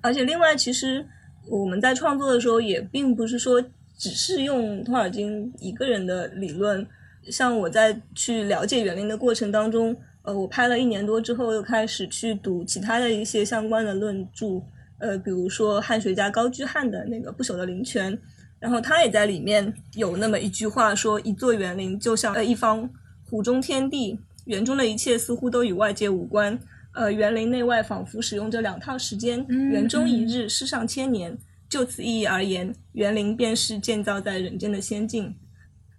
[0.00, 1.04] 而且另外，其实
[1.46, 3.62] 我们在创作的时候，也并不是说
[3.98, 6.86] 只是用托尔金一个人的理论。
[7.30, 14.62] 像我在去了解园林的过程当中，呃，我拍了一年多之后，又开始去读其他的一些相关的论著，
[14.98, 18.12] 呃，比如说汉学家高居翰的那个《不朽的林泉》，
[18.58, 22.88] 然后他也在里面有那么一句话说：“一座园林就像呃一方
[23.28, 26.58] 湖中天地，园中的一切似乎都与外界无关。
[26.94, 31.36] 呃，园林内外仿佛使用着两套时间，嗯园中一日，世上千年。
[31.68, 35.34] 就此意义而言，园林便是建造在人间的仙境。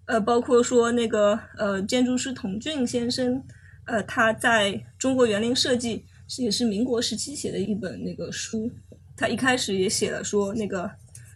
[0.06, 3.42] 呃，包括说那个呃建筑师童俊先生，
[3.86, 8.72] 呃，他在中国园林设计是也是民国时期写的一本那个书，
[9.16, 10.90] 他一开始也写了说那个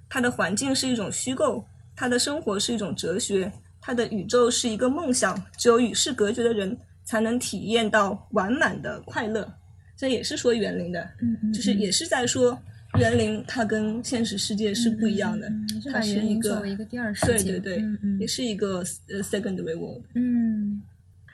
[0.09, 1.63] 他的环境是一种虚构，
[1.95, 9.51] 他的生活是一种哲学，他的宇宙是一个梦想，只有与世隔绝的人才能体验到完满的快乐。
[9.95, 12.57] 这也是说园林的，嗯，就是也是在说
[12.99, 18.77] 园林它跟现实世界是不一样的，嗯它是一个一个第二世界，对对对，嗯嗯也是一个
[19.09, 20.03] 呃 secondary world。
[20.13, 20.81] 嗯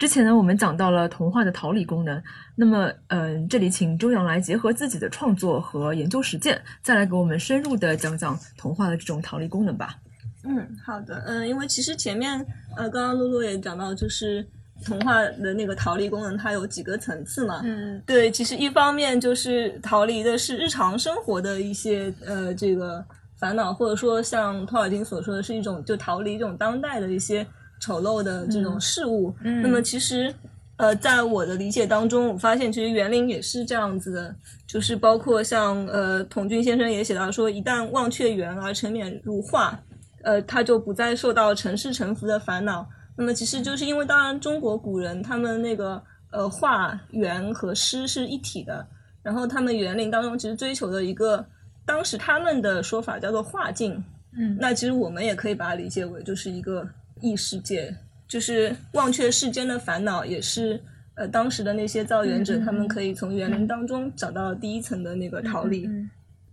[0.04, 2.22] 之前呢，我们讲到了童话的逃离功能，
[2.58, 9.96] 那么，嗯、这里请周洋来结合自己的创作和研究实践，再来给我们深入的讲讲童话的这种逃离功能吧。
[10.44, 12.38] 嗯，好的，嗯，因为其实前面
[12.76, 14.46] 呃，刚刚露露也讲到，就是
[14.84, 17.62] 童话的那个逃离功能，它有几个层次嘛。
[17.64, 23.02] 嗯对，其实一方面就是逃离的是日常生活的一些呃这个
[23.38, 27.48] 烦恼，或者说像托尔金所说的是一种就逃离这种当代的一些
[27.84, 29.36] 丑陋的这种事物。
[29.44, 29.62] 嗯。
[29.62, 30.34] 那么其实
[30.78, 39.78] 呃，在我的理解当中，我发现其实园林也是这样子的，就是包括像呃童军先生也写到说，一旦忘却园而沉湎如画，
[40.24, 42.88] 呃，他就不再受到尘世沉浮的烦恼。
[43.16, 48.86] 那么其实就是因为，当然中国古人他们那个呃画园和诗是一体的，
[49.22, 51.46] 然后他们园林当中其实追求的一个，
[51.86, 54.04] 当时他们的说法叫做画境，
[54.36, 54.58] 嗯。
[54.60, 56.84] 那其实我们也可以把它理解为就是一个
[57.24, 57.96] 异世界，
[58.28, 60.80] 就是忘却世间的烦恼，也是
[61.16, 65.88] 呃当时的那些造园者，他们可以从园林当中找到第一层的那个逃离。
[65.88, 66.10] 嗯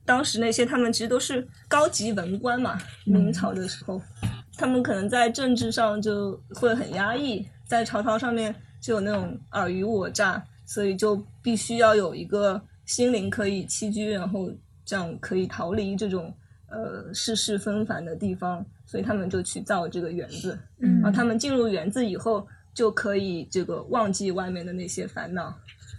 [0.07, 4.03] 当时那些他们其实都是高级文官嘛，明朝的时候，
[4.57, 14.51] 他们可能在政治上就会很压抑，在朝堂上面就有那种尔虞我诈，所以就必须要有一个心灵可以栖居，然后
[14.85, 16.35] 这样可以逃离这种
[16.69, 20.59] 呃世事纷繁的地方，所以他们就去造这个园子。
[20.81, 25.55] 嗯然后他们进入园子以后，就可以这个忘记外面的那些烦恼。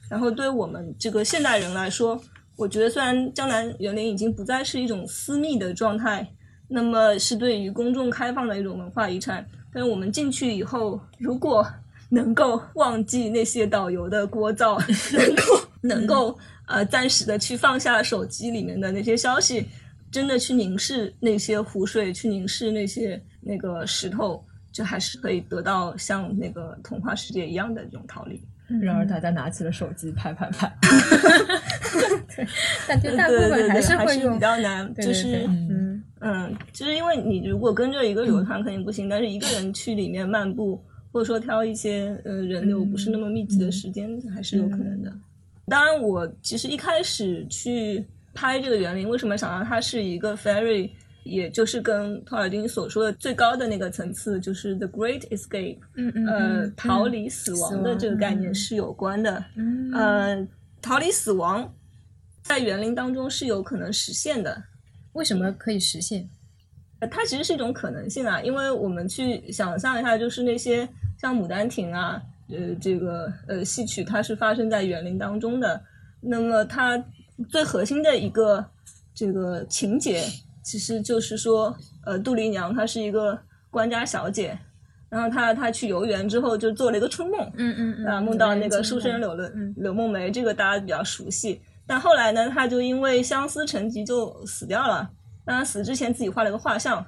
[0.10, 2.22] 然后对我们这个现代人来说，
[2.58, 6.28] 我觉得虽然江南园林已经不再是一种私密的状态，
[6.68, 11.66] 那么是对于公众开放的一种文化遗产，但是我们进去以后，如果
[12.10, 14.78] 能够忘记那些导游的聒噪，
[15.16, 15.44] 能够
[15.80, 16.38] 能够
[16.68, 19.66] 呃暂时的去放下手机里面的那些消息，
[20.12, 28.42] 真的去凝视那些湖水，去凝视那些那个石头，就还是可以得到像那个童话世界一样的这种逃离。
[28.82, 30.72] 然而，大家拿起了手机拍拍拍。
[32.88, 40.82] 但对大部对对对，分还是还会用比，较难，就是嗯嗯，就是因为你如果跟着一个旅游团肯定不行，但是一个人去里面漫步，
[41.12, 45.12] 或者说挑一些呃人流不是那么密集的时间，还是有可能的。
[45.68, 50.90] 当然，我其实一开始去拍这个园林，为什么想到它是一个 fairy，
[51.24, 59.44] 也就是跟托尔金所说的最高的那个层次，就是 the great escape，嗯嗯呃，嗯逃离死死亡的这个概念嗯是有关的。
[59.56, 60.48] 嗯呃，
[60.82, 61.72] 逃离死亡
[62.44, 64.64] 在园林当中是有可能实现的。
[65.14, 66.28] 为什么可以实现？
[67.00, 70.88] 呃它其实是一种可能性啊，因为我们去想象一下，就是那些
[71.20, 75.82] 像《牡丹亭》啊，呃，这个呃戏曲，它是发生在园林当中的。
[76.22, 77.04] 那么它
[77.50, 78.66] 最核心的一个
[79.14, 80.24] 这个情节，
[80.64, 81.76] 其实就是说，
[82.06, 83.38] 呃，杜丽娘她是一个
[83.70, 84.58] 官家小姐，
[85.10, 91.62] 然后她她去游园之后就做了一个春梦，嗯嗯嗯啊，梦到那个书生柳柳了嗯柳梦梅，这个大家比较熟悉。
[91.88, 95.10] 但后来呢，她就因为相思成疾就死掉了。
[95.44, 97.06] 但她死之前自己画了个画像，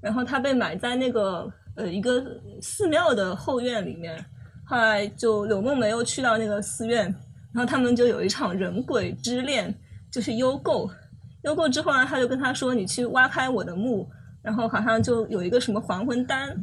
[0.00, 2.24] 然后她被埋在那个呃一个
[2.60, 4.24] 寺庙的后院里面。
[4.64, 7.14] 后来就柳梦梅又去到那个寺院，
[7.52, 9.74] 然后他们就有一场人鬼之恋，
[10.10, 10.90] 就是幽媾。
[11.42, 14.08] 幽过之后呢，他就跟他说：“你去挖开我的墓，
[14.42, 16.56] 然后好像就有一个什么还魂丹，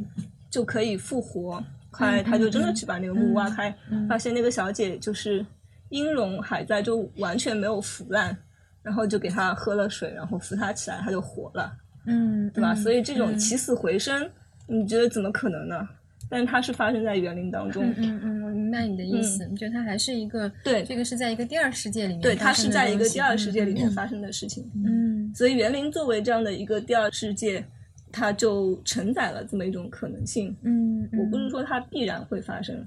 [0.50, 1.62] 就可以复活。”
[1.92, 3.76] 后来他就真的去把那个墓挖开，
[4.08, 5.44] 发现那个小姐就是
[5.90, 8.34] 音容还在，就完全没有腐烂，
[8.82, 11.72] 然后就给她喝了水，然后扶她起来，她就活了，
[12.06, 12.72] 嗯，对吧？
[12.72, 14.30] 嗯所以这种嗯起死回生，
[14.66, 15.86] 你觉得怎么可能呢？
[16.30, 19.44] 但是它是发生在园林当中，嗯嗯嗯，我明白你的意思。
[19.48, 24.70] 你觉得它还是一个对这个是在一个第二世界里面对，它是在一个第二世界里面嗯发生的事情。
[24.86, 27.64] 嗯所以园林作为这样的一个第二世界，
[28.12, 30.56] 它就承载了这么一种可能性。
[30.62, 32.86] 嗯，我不是说它必然会发生，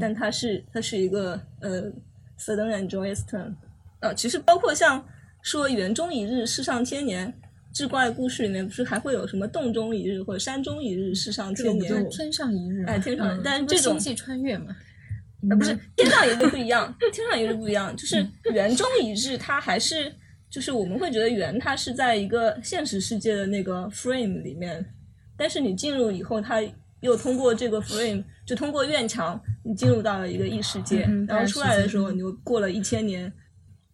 [0.00, 1.92] 但它是它是一个呃
[2.38, 3.52] sudden and joyous turn。
[4.00, 5.04] 呃，其实包括像
[5.42, 7.32] 说园中一日，世上千年。
[7.72, 11.88] 志怪故事里面不是还会有什么洞中一日或者山中一日，世上千年？
[11.88, 14.74] 就是天上一日嘛，哎天上嗯但是这种星际穿越嘛，
[15.50, 20.12] 呃，不是天上一日不一样， 天上一日不一样，就是园中一日，它还是
[20.50, 24.84] 就是我们会觉得园它是在一个现实世界的那个 frame 里面，
[25.36, 26.60] 但是你进入以后，它
[27.00, 33.32] 又通过这个 frame，就通过院墙，你进入到了一个异世界，然后出来的时候，嗯你又过了一千年。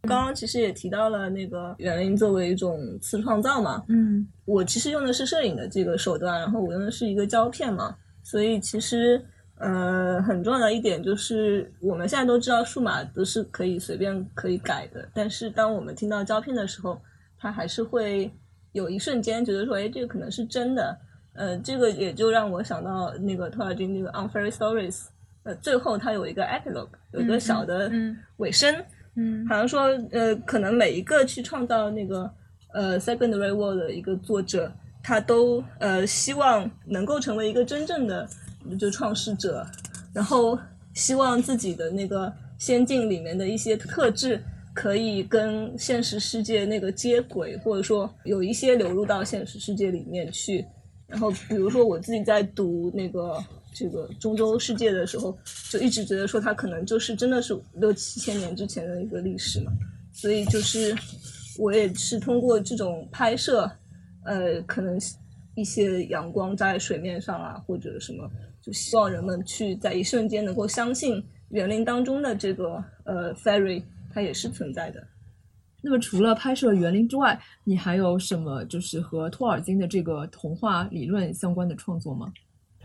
[0.05, 9.21] 刚刚其实也提到了那个园林作为一种次创造嘛，嗯我其实用的是摄影的这个手段，然后我用的是一个胶片嘛，所以其实
[9.59, 17.01] 呃很重要的一点就是，我们现在都知道数码都是可以随便可以改的，但是当我们听到胶片的时候，
[17.39, 18.31] 它还是会
[18.73, 20.97] 有一瞬间觉得说，哎，这个可能是真的。
[21.37, 24.93] 呃，这个也就让我想到那个托尔金那个《On Fairy Stories》，
[25.43, 28.85] 呃，最后它有一个 epilogue，有一个小的嗯尾声，嗯
[29.17, 32.31] 嗯好像说，呃，可能每一个去创造那个
[32.73, 38.29] 呃 secondary world 的一个作者，他都呃希望能够成为一个真正的
[38.79, 39.65] 就创世者，
[40.13, 40.59] 然后
[40.95, 44.43] 希望自己的那个仙境里面的一些特质
[44.75, 50.65] 可以跟现实世界那个接轨，或者说有一些流入到现实世界里面去。
[51.07, 53.39] 然后比如说我自己在读那个
[53.75, 55.37] 这个中洲世界的时候，
[55.69, 59.73] 就一直觉得说它可能就是真的是六七千年之前的一个历史嘛，
[60.13, 60.97] 所以就是
[61.59, 63.71] 我也是通过这种拍摄，
[64.25, 64.97] 呃，可能
[65.57, 68.31] 一些阳光在水面上啊，或者什么，
[68.63, 75.05] 就希望人们去在一瞬间能够相信园林当中的这个呃 fairy 它也是存在的。
[75.81, 82.33] 那么除了拍摄园林之外，你还有什么就是和托尔金的这个童话理论相关的创作吗？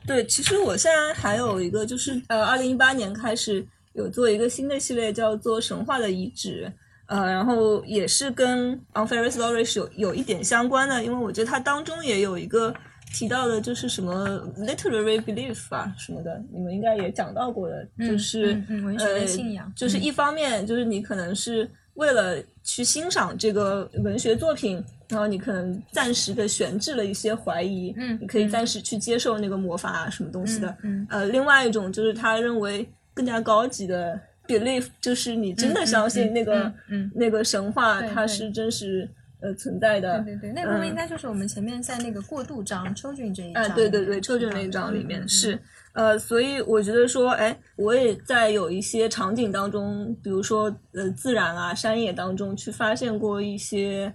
[0.10, 6.66] 对，其实我现在还有一个，就是呃，二零一八年开始有做一个新的系列，叫做《神话的遗址》，
[7.06, 12.74] 呃，然后也是跟《unfairy Story》是有有一点相关的，因为我觉得它当中也有一个
[13.14, 20.02] 提到的，就是什么 literary belief 啊什么的，你们应该也讲到过的，就是、嗯嗯文学的呃信仰就是嗯。
[20.02, 28.50] 一方面就是你可能是为了去欣赏这个文学作品，然后你可能暂时的悬置了一些怀疑，嗯你可以嗯。
[28.50, 39.10] 暂时去接受那个魔法啊什么东西的，嗯呃，另外一种就是他认为更加高级的 belief，就是你真的相信嗯那个、嗯嗯那个神话它是真实
[39.42, 45.28] 呃存在的，对对对，那部分嗯应该就是我们前面在那个过渡章 children 这一章对对对，《Children 那一章里面嗯。
[45.28, 45.60] 是，
[45.94, 54.14] 呃，所以我觉得说，哎，我也在有一些场景当中，比如说呃自然啊、山野当中去发现过一些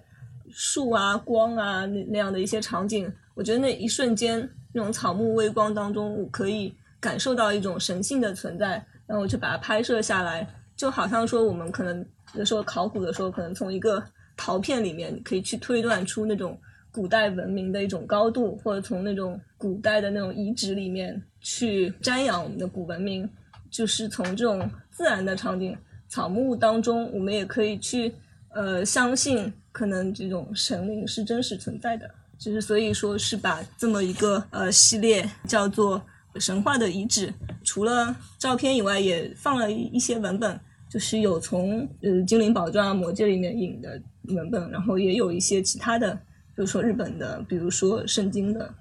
[0.57, 8.71] 树啊、光啊那那样的一些场景，我觉得那一瞬间那种草木微光当中，我可以感受到一种神性的存在，
[9.07, 10.47] 然后我就把它拍摄下来，
[10.77, 14.03] 就好像说我们可能有时候考古的时候，可能从一个
[14.37, 16.57] 陶片里面可以去推断出那种
[16.93, 23.29] 古代文明的一种高度，或者从那种古代的那种遗址里面去瞻仰我们的古文明，
[23.71, 25.77] 就是从这种自然的场景、
[26.09, 28.15] 草木当中，我们也可以去
[28.51, 32.09] 呃相信，可能这种神灵是真实存在的。
[32.39, 36.01] 就是所以说是把这么一个呃系列叫做
[36.37, 37.33] 神话的遗址，
[37.64, 44.01] 除了照片以外，也放了一些文本，就是有从呃《精灵宝钻》啊、《魔戒》里面引的
[44.35, 46.20] 文本，然后也有一些其他的，比
[46.57, 48.72] 如说日本的，比如说圣经的。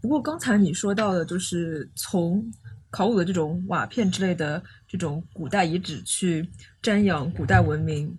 [0.00, 2.44] 不过刚才你说到的，就是从
[2.90, 6.48] 考古的这种瓦片之类的这种古代遗址去
[6.80, 8.16] 瞻仰古代文明，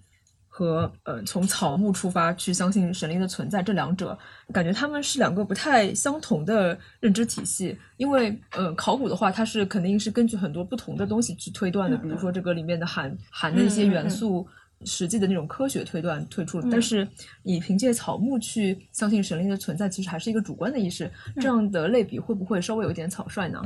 [0.60, 4.18] 和呃从草木出发去相信神灵的存在，这两者
[4.52, 7.78] 感觉他们是两个不太相同的认知体系。
[7.96, 14.46] 因为呃考古的话，它是肯定是根据很多不同的东西去推断的，比如说这个里面的含含的一些嗯嗯嗯元素。
[14.86, 17.06] 实际的那种科学推断推出但是
[17.44, 21.04] 你凭借草木去相信神灵的存在，其实还是一个主观的意识。
[21.36, 23.62] 嗯这样的类比会不会稍微有点草率呢？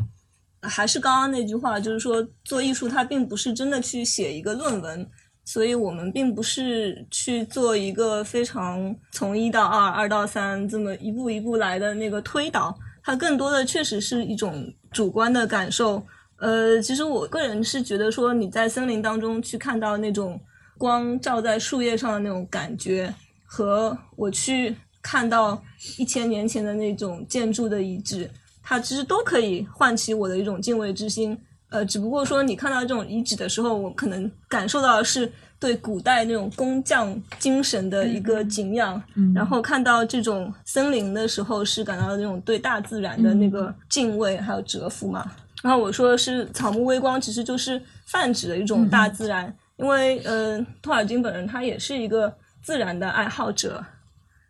[0.64, 5.08] 还是刚刚那句话，就是说做艺术，它并不是真的去写一个论文，
[5.46, 12.74] 所以我们并不是去做一个非常从一到二、二到三这么一步一步来的那个推导，
[13.04, 16.02] 它更多的确实是一种主观的感受。
[16.38, 20.40] 呃，其实我个人是觉得说，你在森林当中去看到那种
[20.78, 23.14] 光照在树叶上的那种感觉，
[23.46, 25.62] 和我去看到
[25.98, 28.30] 一千年前的那种建筑的遗址，
[28.62, 31.38] 它其实都可以唤起我的一种敬畏之心。
[31.74, 39.02] 呃，只不过说你看到这种遗址的时候，我可能感受到的是对古代那种工匠精神的一个敬仰，
[39.34, 45.32] 然后看到这种森林的时候，是感到那种对大自然的那个敬畏还有折服嘛。
[45.64, 53.84] 然后我说的是草木微光，其实就是泛指的一种大自然，因为呃，托尔金本人他也是一个自然的爱好者，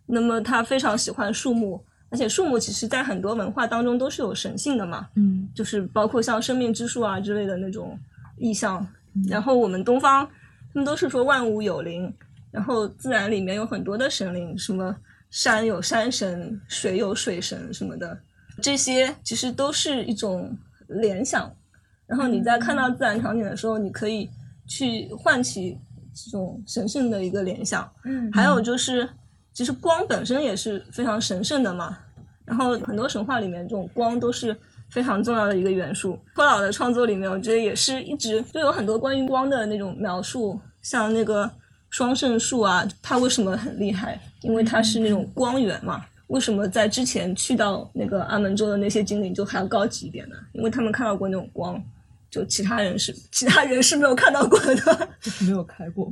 [0.08, 1.82] 那么他非常喜欢树木。
[2.14, 8.00] 而且树木其实，在很多文化当中都是有神性的嘛，嗯，就是包括像生命之树啊之类的那种
[8.38, 8.88] 意象。
[9.28, 10.24] 然后我们东方，
[10.72, 12.14] 他们都是说万物有灵，
[12.52, 14.96] 然后自然里面有很多的神灵，什么
[15.32, 18.16] 山有山神，水有水神什么的，
[18.62, 20.56] 这些其实都是一种
[20.88, 21.52] 联想。
[22.06, 24.30] 然后你在看到自然场景的时候，你可以
[24.68, 25.80] 去唤起
[26.14, 27.92] 这种神圣的一个联想。
[28.04, 29.10] 嗯还有就是，
[29.54, 31.98] 其实光本身也是非常神圣的嘛。
[32.46, 34.56] 然后很多神话里面，这种光都是
[34.90, 36.20] 非常重要的一个元素。
[36.36, 41.50] 托老的创作里面，我觉得也是一直就有很多关于光的那种描述，像那个
[41.90, 44.20] 双圣树啊，它为什么很厉害？
[44.42, 46.04] 因为它是那种光源嘛。
[46.28, 50.36] 为什么在之前去到那个阿门州的那些精灵就还要高级一点呢？
[50.52, 51.82] 因为他们看到过那种光，
[52.34, 54.76] 就其他人是其他人是没有看到过的。
[55.22, 56.12] 就是没有开过。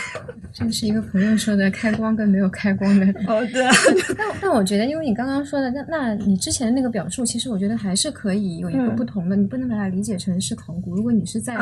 [0.54, 3.06] 这是一个朋友说的开光跟没有开光的。
[3.26, 3.70] 哦，对啊，
[4.16, 10.94] 但但我觉得，因为你刚刚说的，那那你之前的那个表述，其实我觉得还是可以有一个嗯不同的，你不能把它理解成是考古。
[10.96, 11.54] 如果你是在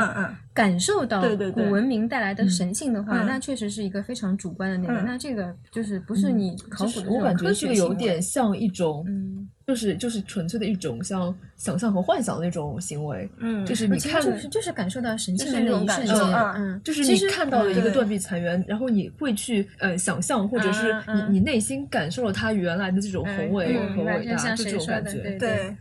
[0.56, 3.26] 感受到古文明带来的神性的话，嗯。
[3.26, 5.02] 那确实是一个非常主观的那个。
[5.02, 5.04] 嗯。
[5.04, 20.94] 那这个就是不是你考古的这我感觉这个有点像一种，嗯，就是就是纯粹的一种像想象和幻想的那种行为，嗯，就是你看就是就是感受到神性的那一瞬间，感受嗯嗯，就是你看到了一个断壁残垣，然后你会去呃想象，或者是
[21.28, 25.20] 你你内心感受了它原来的这种宏伟嗯和伟大，就这种感觉。
[25.20, 25.38] 对。
[25.38, 25.76] 对。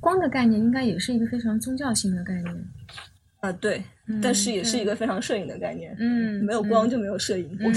[0.00, 2.54] 光的概念应该也是一个非常宗教性的概念。
[3.40, 3.82] 啊对，
[4.20, 5.94] 但是也是一个非常摄影的概念。
[5.98, 7.56] 嗯，没有光就没有摄影。
[7.60, 7.72] 嗯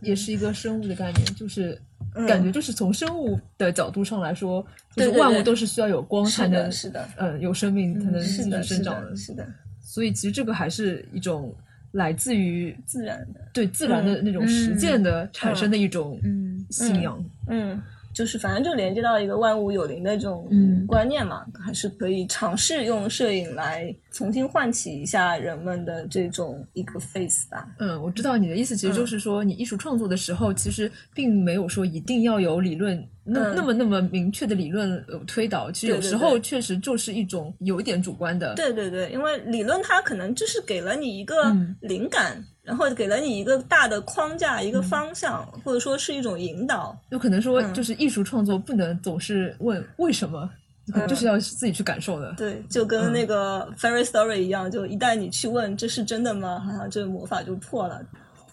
[0.00, 1.78] 也是一个生物的概念，就是
[2.14, 4.64] 嗯感觉就是从生物的角度上来说，
[4.96, 9.46] 就是万物都是需要有光才能，是的呃，有生命才能继续是的，是生长的，是的，
[9.82, 11.54] 所以其实这个还是一种
[11.92, 13.40] 来自于自然的。
[13.52, 17.22] 对自然的那种实践的产生的一种嗯信仰。
[17.48, 17.78] 嗯，
[18.12, 27.68] 就是反正就连接到一个万物有灵的这种嗯观念嘛，还是可以尝试用摄影来重新唤起一下人们的这种一个 face 吧。
[27.78, 38.54] 嗯，我知道你的意思，其实就是说，你艺术创作的时候，其实并没有说一定要有理论那、嗯那么那么明确的理论呃推导，其实有时候确实就是一种有一点主观的。
[38.54, 46.98] 对对对，因为理论它可能就是给了你一个嗯灵感，然后给了你一个大的框架、一个方向，或者说是一种引导。
[47.10, 50.48] 有可能说，嗯就是艺术创作不能总是问为什么，
[50.92, 52.32] 可能就是要自己去感受的。
[52.38, 56.58] 对，就跟那个 fairy story 一样，就一旦你去问这是真的吗？
[56.60, 58.00] 好像这个魔法就破了。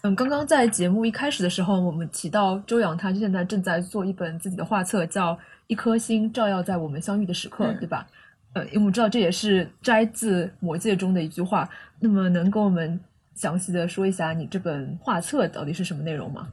[0.02, 5.34] 嗯，刚刚在节目一开始的时候，我们提到周洋他现在正在做一本自己的画册，叫
[5.66, 8.06] 《一颗星照耀在我们相遇的时刻》，嗯对吧？
[8.54, 11.68] 呃，因为我们知道这也是摘自《魔戒》中的一句话，
[11.98, 12.98] 那么能跟我们
[13.34, 16.48] 详细的说一下你这本画册到底是什么内容吗？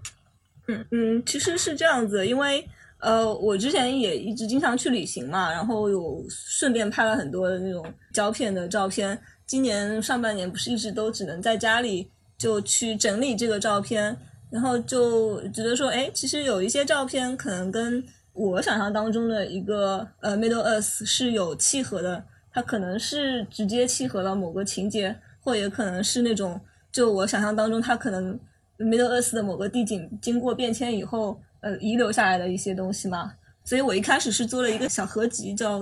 [0.68, 2.68] 嗯嗯，其实是这样子，因为
[3.00, 9.18] 呃，我之前也一直经常去旅行嘛，然后有顺便拍了很多的那种胶片的照片。
[9.46, 14.15] 今年上半年不是一直都只能在家里就去整理这个照片，
[14.49, 26.59] 然后就觉得说，哎，其实有一些照片可能跟我想象当中的一个呃 Middle Earth 是有契合的，它可能是直接契合了某个情节，或也可能是那种
[26.91, 28.38] 就我想象当中它可能
[28.77, 33.33] Middle Earth 的某个地景经过变迁以后，呃，遗留下来的一些东西嘛。
[33.63, 35.79] 所以我一开始是做了一个小合集，叫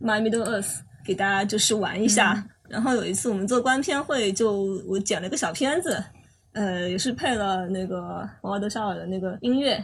[0.00, 2.46] My Middle Earth，给大家就是玩一下。
[2.68, 6.02] 然后有一次我们做观片会，就我剪了个小片子，
[6.52, 9.82] 呃，也是配了那个王德绍尔的那个音乐，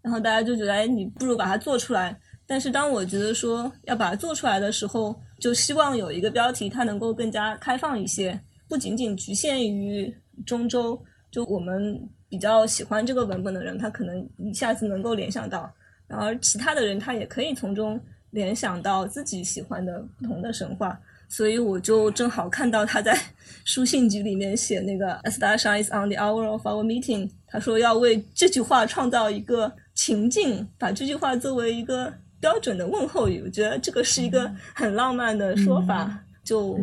[0.00, 2.16] 然后大家就觉得，哎，你不如把它做出来。
[2.46, 10.12] 但是当我觉得说要把它做出来的时候，就希望有一个标题，它能够更加开放一些，不仅仅局限于
[10.46, 11.00] 中州。
[11.30, 11.96] 就我们
[12.28, 15.72] 比较喜欢这个文本的人，他可能一下子能够联想到，
[16.08, 18.00] 然后其他的人他也可以从中
[18.30, 20.98] 联想到自己喜欢的不同的神话。
[21.30, 23.16] 所以我就正好看到他在
[23.64, 33.40] 书信集里面写那个 "A star shines on the hour of our meeting"，他说要为这句话创造一个情境，把这句话作为一个标准的问候语。
[33.44, 36.78] 我觉得这个是一个很浪漫的说法，就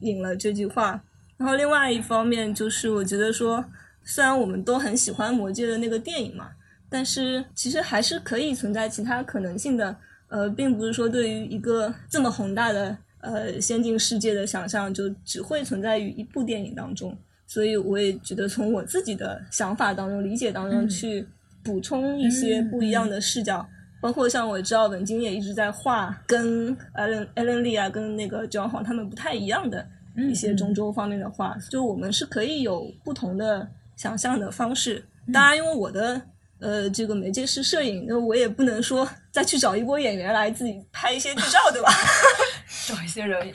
[0.00, 1.00] 引了这句话。
[1.36, 3.62] 然后另外一方面就是，我觉得说，
[4.04, 6.48] 虽然我们都很喜欢《魔戒》的那个电影嘛，
[6.88, 9.94] 但是其实还是可以存在其他可能性的。
[10.28, 17.16] 呃，并不是说对于一个这么宏大的呃先进世界的想象，就只会存在于一部电影当中。
[17.46, 21.26] 所以我也觉得从我自己的想法当中、理解当中去
[21.62, 23.66] 补充一些不一样的视角，
[24.00, 35.04] 包括像我知道文晶也一直在画跟艾伦艾伦利啊，跟那个 John 黄他们不太一样的一些中州方面的画，就我们是可以有不同的想象的方式。
[35.32, 36.20] 当然，因为我的。
[36.64, 41.90] 呃，这个媒介是摄影，那我也不能说再去找一波演员来自己拍一些剧照，对吧？
[42.86, 43.52] 找一些人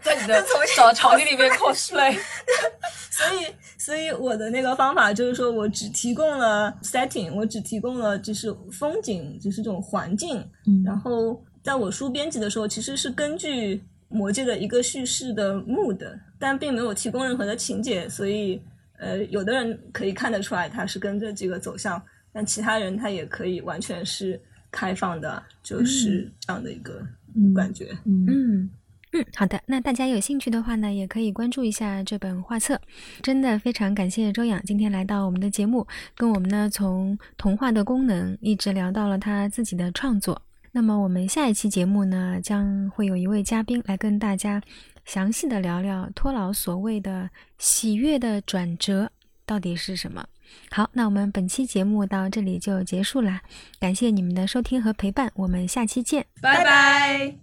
[0.00, 0.42] 在你的
[0.76, 2.16] 找场地里面 cosplay。
[3.10, 3.46] 所以，
[3.78, 10.38] 所以我的那个方法就是说我只提供了 setting，我只提供了就是风景，就是这种环境。
[10.66, 10.82] 嗯。
[10.84, 15.98] 然后，在我书编辑的时候，其实是根据魔界的一个叙事的 mood，
[16.38, 18.62] 但并没有提供任何的情节，所以
[18.98, 22.02] 呃，有的人可以看得出来，他是跟着这个走向。
[22.32, 24.40] 但其他人他也可以完全是
[24.70, 27.02] 开放的，就是这样的一个
[27.54, 27.88] 感觉。
[28.04, 28.70] 嗯嗯
[29.14, 29.60] 嗯，好的。
[29.66, 32.80] 那大家有兴趣的话呢，也可以关注一下这本画册。
[33.22, 40.40] 真的非常感谢周洋今天来到我们的节目，跟我们呢从童话的功能一直聊到了他自己的创作。
[40.74, 44.62] 那么我们下一期节目呢，将会有一位嘉宾来跟大家
[45.04, 47.28] 详细的聊聊托老所谓的
[47.58, 49.12] 喜悦的转折
[49.44, 50.24] 到底是什么。
[50.70, 53.40] 好，那我们本期节目到这里就结束了，
[53.78, 57.41] 感谢你们的收听和陪伴，我们下期见，拜拜。